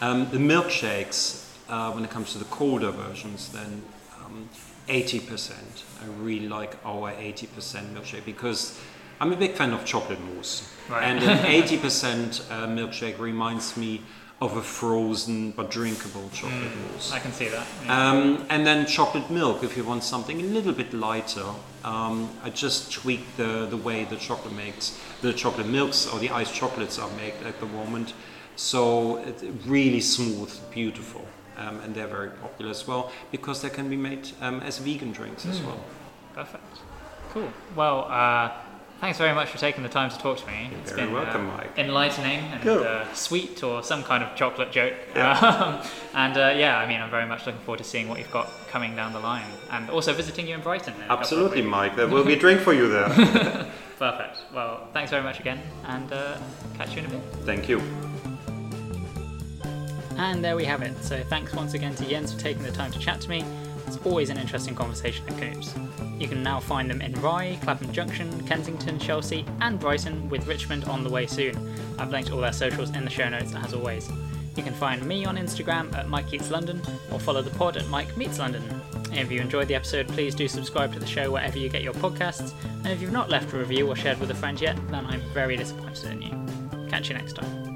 Um, 0.00 0.30
the 0.30 0.38
milkshakes, 0.38 1.44
uh, 1.68 1.92
when 1.92 2.04
it 2.04 2.10
comes 2.10 2.32
to 2.32 2.38
the 2.38 2.44
colder 2.46 2.90
versions, 2.92 3.50
then 3.50 3.82
um, 4.24 4.48
80%. 4.88 5.54
I 6.02 6.06
really 6.20 6.48
like 6.48 6.76
our 6.84 7.12
80% 7.12 7.94
milkshake 7.94 8.24
because 8.24 8.78
I'm 9.20 9.32
a 9.32 9.36
big 9.36 9.52
fan 9.52 9.72
of 9.72 9.84
chocolate 9.84 10.20
mousse. 10.20 10.72
Right. 10.88 11.04
And 11.04 11.22
an 11.22 11.38
80% 11.62 12.50
uh, 12.50 12.66
milkshake 12.66 13.18
reminds 13.18 13.76
me 13.76 14.02
of 14.40 14.56
a 14.56 14.62
frozen 14.62 15.50
but 15.50 15.68
drinkable 15.70 16.28
chocolate 16.32 16.72
mm, 16.72 16.92
mousse. 16.92 17.12
I 17.12 17.18
can 17.18 17.32
see 17.32 17.48
that. 17.48 17.66
Yeah. 17.84 18.10
Um, 18.10 18.46
and 18.50 18.64
then 18.64 18.86
chocolate 18.86 19.28
milk 19.30 19.64
if 19.64 19.76
you 19.76 19.82
want 19.82 20.04
something 20.04 20.40
a 20.40 20.44
little 20.44 20.72
bit 20.72 20.92
lighter. 20.94 21.46
Um, 21.84 22.30
I 22.44 22.50
just 22.50 22.92
tweak 22.92 23.36
the, 23.36 23.66
the 23.66 23.76
way 23.76 24.04
the 24.04 24.16
chocolate 24.16 24.54
makes 24.54 24.98
the 25.22 25.32
chocolate 25.32 25.66
milks 25.66 26.06
or 26.06 26.20
the 26.20 26.30
iced 26.30 26.54
chocolates 26.54 26.98
are 26.98 27.10
made 27.16 27.34
at 27.44 27.58
the 27.58 27.66
moment. 27.66 28.14
So 28.54 29.16
it's 29.18 29.42
really 29.66 30.00
smooth, 30.00 30.52
beautiful. 30.70 31.26
Um, 31.58 31.80
and 31.80 31.94
they're 31.94 32.06
very 32.06 32.30
popular 32.30 32.70
as 32.70 32.86
well 32.86 33.10
because 33.32 33.62
they 33.62 33.68
can 33.68 33.90
be 33.90 33.96
made 33.96 34.30
um, 34.40 34.60
as 34.60 34.78
vegan 34.78 35.12
drinks 35.12 35.44
mm. 35.44 35.50
as 35.50 35.60
well. 35.60 35.80
Perfect. 36.34 36.78
Cool. 37.30 37.52
Well, 37.74 38.06
uh, 38.08 38.52
Thanks 39.00 39.16
very 39.16 39.32
much 39.32 39.48
for 39.48 39.58
taking 39.58 39.84
the 39.84 39.88
time 39.88 40.10
to 40.10 40.18
talk 40.18 40.38
to 40.38 40.46
me. 40.48 40.70
You're 40.72 40.80
it's 40.80 40.90
very 40.90 41.06
been 41.06 41.14
welcome, 41.14 41.48
uh, 41.50 41.56
Mike. 41.58 41.78
enlightening 41.78 42.40
and 42.40 42.68
uh, 42.68 43.14
sweet 43.14 43.62
or 43.62 43.80
some 43.84 44.02
kind 44.02 44.24
of 44.24 44.34
chocolate 44.34 44.72
joke. 44.72 44.94
Yeah. 45.14 45.38
Um, 45.58 45.80
and 46.14 46.36
uh, 46.36 46.54
yeah, 46.56 46.78
I 46.78 46.86
mean, 46.86 47.00
I'm 47.00 47.10
very 47.10 47.26
much 47.26 47.46
looking 47.46 47.60
forward 47.62 47.78
to 47.78 47.84
seeing 47.84 48.08
what 48.08 48.18
you've 48.18 48.30
got 48.30 48.50
coming 48.68 48.94
down 48.94 49.12
the 49.12 49.20
line 49.20 49.46
and 49.70 49.88
also 49.90 50.12
visiting 50.12 50.46
you 50.46 50.54
in 50.54 50.60
Brighton. 50.60 50.94
In 50.94 51.10
Absolutely, 51.10 51.62
Mike. 51.62 51.96
There 51.96 52.06
will 52.08 52.24
be 52.24 52.34
a 52.34 52.38
drink 52.38 52.60
for 52.60 52.72
you 52.72 52.88
there. 52.88 53.08
Perfect. 53.98 54.38
Well, 54.52 54.88
thanks 54.92 55.10
very 55.10 55.22
much 55.22 55.40
again 55.40 55.60
and 55.86 56.12
uh, 56.12 56.38
catch 56.76 56.94
you 56.94 57.00
in 57.00 57.06
a 57.06 57.08
bit. 57.08 57.22
Thank 57.44 57.68
you. 57.68 58.07
And 60.18 60.44
there 60.44 60.56
we 60.56 60.64
have 60.64 60.82
it. 60.82 61.02
So 61.02 61.22
thanks 61.24 61.54
once 61.54 61.74
again 61.74 61.94
to 61.94 62.04
Jens 62.04 62.32
for 62.32 62.40
taking 62.40 62.62
the 62.62 62.72
time 62.72 62.90
to 62.92 62.98
chat 62.98 63.20
to 63.22 63.30
me. 63.30 63.44
It's 63.86 63.98
always 64.04 64.28
an 64.28 64.36
interesting 64.36 64.74
conversation 64.74 65.24
at 65.28 65.34
Knoops. 65.36 66.20
You 66.20 66.28
can 66.28 66.42
now 66.42 66.60
find 66.60 66.90
them 66.90 67.00
in 67.00 67.12
Rye, 67.22 67.58
Clapham 67.62 67.92
Junction, 67.92 68.44
Kensington, 68.46 68.98
Chelsea, 68.98 69.46
and 69.60 69.78
Brighton, 69.78 70.28
with 70.28 70.46
Richmond 70.46 70.84
on 70.84 71.04
the 71.04 71.10
way 71.10 71.26
soon. 71.26 71.56
I've 71.98 72.10
linked 72.10 72.32
all 72.32 72.40
their 72.40 72.52
socials 72.52 72.94
in 72.94 73.04
the 73.04 73.10
show 73.10 73.28
notes 73.28 73.54
as 73.54 73.72
always. 73.72 74.10
You 74.56 74.64
can 74.64 74.74
find 74.74 75.04
me 75.06 75.24
on 75.24 75.36
Instagram 75.36 75.94
at 75.94 76.08
Mike 76.08 76.34
Eats 76.34 76.50
London 76.50 76.82
or 77.12 77.20
follow 77.20 77.42
the 77.42 77.50
pod 77.50 77.76
at 77.76 77.86
Mike 77.86 78.16
Meets 78.16 78.40
London. 78.40 78.62
If 79.12 79.30
you 79.30 79.40
enjoyed 79.40 79.68
the 79.68 79.76
episode, 79.76 80.08
please 80.08 80.34
do 80.34 80.48
subscribe 80.48 80.92
to 80.94 80.98
the 80.98 81.06
show 81.06 81.30
wherever 81.30 81.56
you 81.56 81.68
get 81.68 81.82
your 81.82 81.94
podcasts. 81.94 82.52
And 82.64 82.88
if 82.88 83.00
you've 83.00 83.12
not 83.12 83.30
left 83.30 83.52
a 83.52 83.56
review 83.56 83.86
or 83.86 83.96
shared 83.96 84.18
with 84.18 84.30
a 84.32 84.34
friend 84.34 84.60
yet, 84.60 84.76
then 84.90 85.06
I'm 85.06 85.22
very 85.32 85.56
disappointed 85.56 86.12
in 86.12 86.22
you. 86.22 86.88
Catch 86.88 87.08
you 87.08 87.14
next 87.14 87.34
time. 87.34 87.67